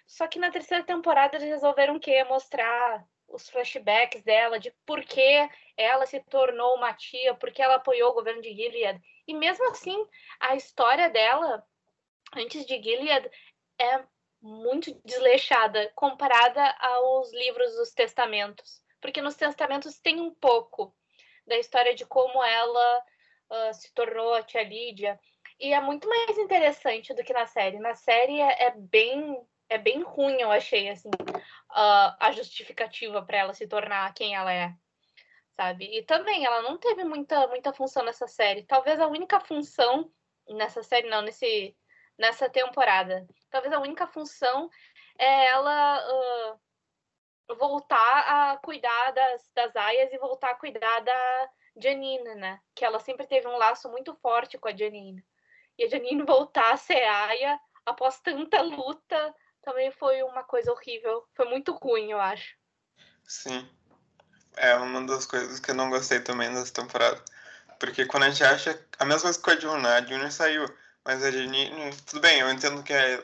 Só 0.06 0.28
que 0.28 0.40
na 0.40 0.52
terceira 0.52 0.84
temporada 0.84 1.38
eles 1.38 1.50
resolveram 1.50 1.96
o 1.96 2.00
quê? 2.00 2.24
Mostrar 2.24 3.06
os 3.32 3.50
flashbacks 3.50 4.24
dela, 4.24 4.60
de 4.60 4.72
por 4.86 5.04
que 5.04 5.50
ela 5.78 6.06
se 6.06 6.20
tornou 6.22 6.76
uma 6.76 6.94
tia, 6.94 7.34
por 7.34 7.52
que 7.52 7.62
ela 7.62 7.76
apoiou 7.76 8.12
o 8.12 8.14
governo 8.14 8.42
de 8.42 8.54
Gilead. 8.54 9.00
E 9.28 9.34
mesmo 9.34 9.70
assim, 9.70 10.08
a 10.40 10.56
história 10.56 11.10
dela, 11.10 11.66
antes 12.36 12.66
de 12.66 12.82
Gilead, 12.82 13.30
é 13.80 14.04
muito 14.42 14.94
desleixada 15.06 15.92
comparada 15.96 16.64
aos 16.80 17.32
livros 17.34 17.76
dos 17.76 17.92
testamentos. 17.92 18.82
Porque 19.02 19.22
nos 19.22 19.36
testamentos 19.36 20.00
tem 20.00 20.20
um 20.20 20.34
pouco 20.34 20.96
da 21.46 21.58
história 21.58 21.96
de 21.96 22.06
como 22.06 22.44
ela 22.44 23.04
uh, 23.50 23.74
se 23.74 23.94
tornou 23.94 24.34
a 24.34 24.44
tia 24.44 24.64
Lídia. 24.64 25.20
E 25.60 25.74
é 25.74 25.82
muito 25.82 26.08
mais 26.08 26.38
interessante 26.38 27.14
do 27.14 27.24
que 27.24 27.34
na 27.34 27.46
série. 27.46 27.80
Na 27.80 27.96
série 27.96 28.40
é, 28.40 28.64
é 28.66 28.72
bem 28.72 29.38
é 29.70 29.78
bem 29.78 30.02
ruim, 30.02 30.42
eu 30.42 30.52
achei, 30.52 30.90
assim, 30.90 31.10
uh, 31.10 32.16
a 32.20 32.32
justificativa 32.32 33.22
para 33.24 33.38
ela 33.38 33.54
se 33.54 33.68
tornar 33.68 34.14
quem 34.14 34.36
ela 34.36 34.52
é, 34.52 34.74
sabe? 35.56 35.86
E 35.86 36.04
também, 36.04 36.46
ela 36.46 36.62
não 36.64 36.78
teve 36.78 37.04
muita, 37.04 37.48
muita 37.48 37.72
função 37.72 38.04
nessa 38.04 38.28
série. 38.28 38.64
Talvez 38.64 39.00
a 39.00 39.08
única 39.08 39.40
função 39.40 40.12
nessa 40.48 40.82
série, 40.82 41.10
não, 41.10 41.22
nesse, 41.22 41.78
nessa 42.18 42.50
temporada, 42.50 43.28
talvez 43.50 43.72
a 43.74 43.80
única 43.80 44.08
função 44.08 44.70
é 45.18 45.46
ela 45.48 46.02
uh, 47.48 47.56
voltar 47.56 48.52
a 48.52 48.58
cuidar 48.58 49.12
das, 49.12 49.52
das 49.54 49.76
aias 49.76 50.12
e 50.12 50.18
voltar 50.18 50.52
a 50.52 50.56
cuidar 50.56 51.00
da 51.02 51.50
Janine, 51.78 52.36
né? 52.36 52.60
Que 52.76 52.84
ela 52.84 53.00
sempre 53.00 53.28
teve 53.28 53.48
um 53.48 53.58
laço 53.58 53.90
muito 53.90 54.16
forte 54.16 54.58
com 54.58 54.68
a 54.68 54.76
Janine. 54.76 55.24
E 55.78 55.84
a 55.84 55.88
Janine 55.88 56.24
voltar 56.26 56.74
a 56.74 56.78
ser 56.78 57.04
aia 57.04 57.60
após 57.86 58.20
tanta 58.22 58.62
luta 58.62 59.36
também 59.70 59.92
foi 59.92 60.24
uma 60.24 60.44
coisa 60.44 60.72
horrível. 60.72 61.24
Foi 61.36 61.46
muito 61.48 61.72
ruim, 61.74 62.12
eu 62.12 62.20
acho. 62.20 62.56
Sim. 63.28 63.70
É 64.58 64.76
uma 64.76 65.06
das 65.06 65.28
coisas 65.28 65.60
que 65.60 65.70
eu 65.70 65.76
não 65.76 65.92
gostei 65.92 66.20
também 66.20 66.52
dessa 66.52 66.74
temporada. 66.74 67.24
Porque 67.80 68.06
quando 68.06 68.24
a 68.24 68.30
gente 68.30 68.44
acha. 68.44 68.88
A 68.98 69.06
mesma 69.06 69.22
coisa 69.22 69.40
com 69.40 69.52
a 69.52 69.56
Juna, 69.56 69.96
a 69.96 70.02
Juna 70.06 70.32
saiu. 70.32 70.66
Mas 71.06 71.24
a 71.24 71.32
Janine. 71.32 71.96
Tudo 72.08 72.20
bem, 72.20 72.40
eu 72.40 72.50
entendo 72.50 72.84
que 72.84 72.92
é 72.92 73.24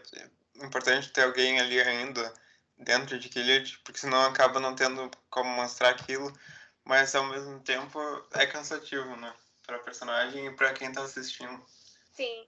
importante 0.62 1.12
ter 1.12 1.24
alguém 1.24 1.60
ali 1.60 1.82
ainda 1.82 2.32
dentro 2.78 3.18
de 3.18 3.28
Gilead, 3.28 3.80
porque 3.84 4.00
senão 4.00 4.22
acaba 4.22 4.60
não 4.60 4.76
tendo 4.76 5.10
como 5.30 5.50
mostrar 5.50 5.90
aquilo. 5.90 6.32
Mas 6.86 7.16
ao 7.16 7.26
mesmo 7.26 7.60
tempo 7.62 8.00
é 8.34 8.46
cansativo, 8.46 9.16
né? 9.16 9.34
Pra 9.66 9.80
personagem 9.80 10.46
e 10.46 10.56
pra 10.56 10.74
quem 10.74 10.92
tá 10.94 11.02
assistindo. 11.02 11.66
Sim. 12.14 12.48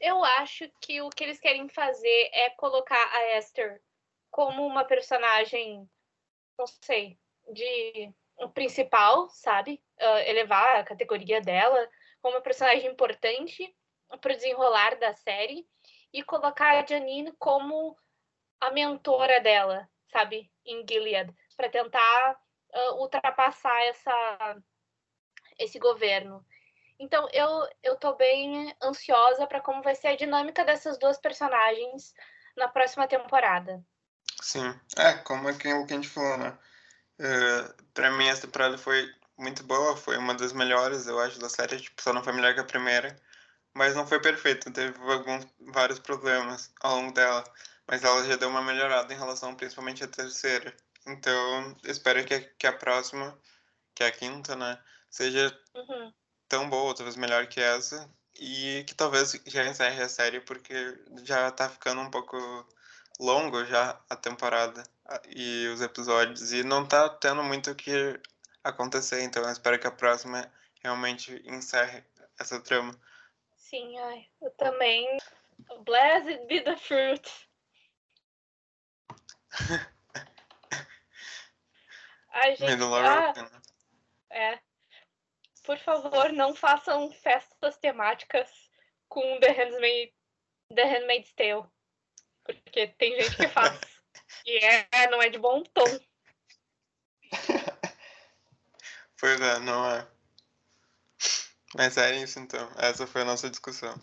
Eu 0.00 0.24
acho 0.24 0.68
que 0.80 1.02
o 1.02 1.10
que 1.10 1.22
eles 1.22 1.38
querem 1.38 1.68
fazer 1.68 2.30
é 2.32 2.50
colocar 2.50 3.14
a 3.14 3.38
Esther 3.38 3.82
como 4.30 4.66
uma 4.66 4.84
personagem, 4.84 5.88
não 6.58 6.66
sei, 6.66 7.18
de 7.52 8.12
um 8.38 8.48
principal, 8.48 9.28
sabe? 9.28 9.82
Uh, 10.00 10.18
elevar 10.26 10.76
a 10.76 10.84
categoria 10.84 11.40
dela 11.40 11.88
como 12.22 12.36
uma 12.36 12.42
personagem 12.42 12.90
importante 12.90 13.76
para 14.20 14.32
o 14.32 14.36
desenrolar 14.36 14.96
da 14.98 15.12
série 15.14 15.68
e 16.12 16.22
colocar 16.22 16.78
a 16.78 16.86
Janine 16.86 17.32
como 17.38 17.96
a 18.60 18.70
mentora 18.70 19.40
dela, 19.40 19.88
sabe? 20.10 20.50
Em 20.64 20.84
Gilead, 20.88 21.32
para 21.56 21.68
tentar 21.68 22.40
uh, 22.74 23.00
ultrapassar 23.00 23.82
essa, 23.82 24.62
esse 25.58 25.78
governo. 25.78 26.44
Então 27.00 27.26
eu 27.32 27.66
eu 27.82 27.96
tô 27.96 28.14
bem 28.14 28.76
ansiosa 28.82 29.46
para 29.46 29.62
como 29.62 29.82
vai 29.82 29.94
ser 29.94 30.08
a 30.08 30.16
dinâmica 30.16 30.62
dessas 30.64 30.98
duas 30.98 31.18
personagens 31.18 32.12
na 32.54 32.68
próxima 32.68 33.08
temporada. 33.08 33.82
Sim, 34.42 34.78
é 34.98 35.14
como 35.14 35.48
é 35.48 35.56
que 35.56 35.66
a 35.66 35.86
gente 35.86 36.08
falou, 36.08 36.36
né? 36.36 36.58
Uh, 37.18 37.84
para 37.94 38.10
mim 38.10 38.26
essa 38.28 38.42
temporada 38.42 38.76
foi 38.76 39.10
muito 39.38 39.64
boa, 39.64 39.96
foi 39.96 40.18
uma 40.18 40.34
das 40.34 40.52
melhores, 40.52 41.06
eu 41.06 41.18
acho, 41.18 41.38
da 41.38 41.48
série. 41.48 41.80
Tipo, 41.80 42.02
só 42.02 42.12
não 42.12 42.22
foi 42.22 42.34
melhor 42.34 42.52
que 42.52 42.60
a 42.60 42.64
primeira, 42.64 43.16
mas 43.74 43.94
não 43.96 44.06
foi 44.06 44.20
perfeita. 44.20 44.70
Teve 44.70 44.98
alguns 45.10 45.46
vários 45.72 45.98
problemas 45.98 46.70
ao 46.82 46.96
longo 46.96 47.14
dela, 47.14 47.44
mas 47.88 48.04
ela 48.04 48.24
já 48.26 48.36
deu 48.36 48.50
uma 48.50 48.62
melhorada 48.62 49.12
em 49.12 49.18
relação, 49.18 49.54
principalmente 49.56 50.04
à 50.04 50.08
terceira. 50.08 50.76
Então, 51.06 51.76
espero 51.84 52.24
que, 52.26 52.40
que 52.40 52.66
a 52.66 52.72
próxima, 52.74 53.38
que 53.94 54.02
é 54.02 54.08
a 54.08 54.12
quinta, 54.12 54.54
né, 54.54 54.78
seja 55.10 55.58
uhum 55.74 56.12
tão 56.50 56.68
boa, 56.68 56.94
talvez 56.94 57.16
melhor 57.16 57.46
que 57.46 57.60
essa, 57.60 58.10
e 58.38 58.84
que 58.86 58.94
talvez 58.94 59.40
já 59.46 59.64
encerre 59.66 60.02
a 60.02 60.08
série 60.08 60.40
porque 60.40 60.74
já 61.22 61.50
tá 61.50 61.70
ficando 61.70 62.00
um 62.02 62.10
pouco 62.10 62.36
longo 63.20 63.64
já 63.64 63.98
a 64.10 64.16
temporada 64.16 64.82
e 65.28 65.68
os 65.68 65.80
episódios 65.80 66.52
e 66.52 66.64
não 66.64 66.84
tá 66.86 67.08
tendo 67.08 67.44
muito 67.44 67.70
o 67.70 67.74
que 67.74 68.20
acontecer, 68.64 69.22
então 69.22 69.42
eu 69.44 69.50
espero 69.50 69.78
que 69.78 69.86
a 69.86 69.92
próxima 69.92 70.52
realmente 70.82 71.40
encerre 71.46 72.04
essa 72.38 72.60
trama. 72.60 72.92
Sim, 73.56 73.96
ai, 73.98 74.26
eu 74.42 74.50
também. 74.52 75.18
Blessed 75.84 76.46
be 76.48 76.60
the 76.62 76.76
fruit. 76.76 77.48
Ai, 82.32 82.56
gente. 82.56 82.82
Ah, 82.82 83.34
é 84.30 84.58
por 85.62 85.78
favor, 85.78 86.32
não 86.32 86.54
façam 86.54 87.12
festas 87.12 87.76
temáticas 87.78 88.50
com 89.08 89.38
The 89.40 89.52
Handmaid's, 89.52 90.14
The 90.74 90.84
Handmaid's 90.84 91.32
Tale. 91.32 91.64
Porque 92.44 92.88
tem 92.88 93.20
gente 93.20 93.36
que 93.36 93.48
faz. 93.48 93.78
e 94.46 94.58
é, 94.58 95.10
não 95.10 95.20
é 95.22 95.28
de 95.28 95.38
bom 95.38 95.62
tom. 95.62 95.84
Pois 99.20 99.38
é, 99.38 99.58
não 99.58 99.84
é. 99.84 100.08
Mas 101.74 101.98
é 101.98 102.16
isso 102.16 102.38
então. 102.38 102.72
Essa 102.78 103.06
foi 103.06 103.20
a 103.20 103.26
nossa 103.26 103.50
discussão. 103.50 103.94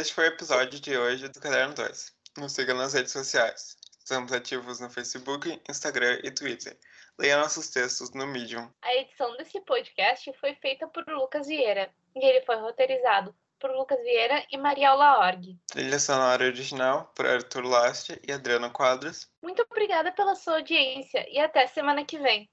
Este 0.00 0.14
foi 0.14 0.24
o 0.24 0.28
episódio 0.28 0.80
de 0.80 0.96
hoje 0.96 1.28
do 1.28 1.38
Caderno 1.38 1.74
2. 1.74 2.12
Nos 2.38 2.52
siga 2.52 2.72
nas 2.72 2.94
redes 2.94 3.12
sociais. 3.12 3.76
Estamos 3.98 4.32
ativos 4.32 4.80
no 4.80 4.88
Facebook, 4.88 5.60
Instagram 5.68 6.18
e 6.24 6.30
Twitter. 6.30 6.74
Leia 7.18 7.36
nossos 7.36 7.68
textos 7.68 8.10
no 8.14 8.26
Medium. 8.26 8.66
A 8.80 8.94
edição 8.96 9.36
desse 9.36 9.60
podcast 9.60 10.32
foi 10.40 10.54
feita 10.54 10.88
por 10.88 11.06
Lucas 11.06 11.46
Vieira 11.46 11.90
e 12.16 12.24
ele 12.24 12.40
foi 12.46 12.56
roteirizado 12.56 13.34
por 13.58 13.70
Lucas 13.72 14.00
Vieira 14.00 14.42
e 14.50 14.56
Mariela 14.56 15.18
Org. 15.18 15.58
Trilha 15.66 15.98
sonora 15.98 16.46
original 16.46 17.12
por 17.14 17.26
Arthur 17.26 17.66
Last 17.66 18.18
e 18.26 18.32
Adriano 18.32 18.70
Quadros. 18.70 19.30
Muito 19.42 19.62
obrigada 19.70 20.10
pela 20.12 20.34
sua 20.34 20.56
audiência 20.56 21.26
e 21.28 21.38
até 21.38 21.66
semana 21.66 22.06
que 22.06 22.18
vem. 22.18 22.48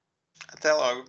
Até 0.50 0.74
logo. 0.74 1.06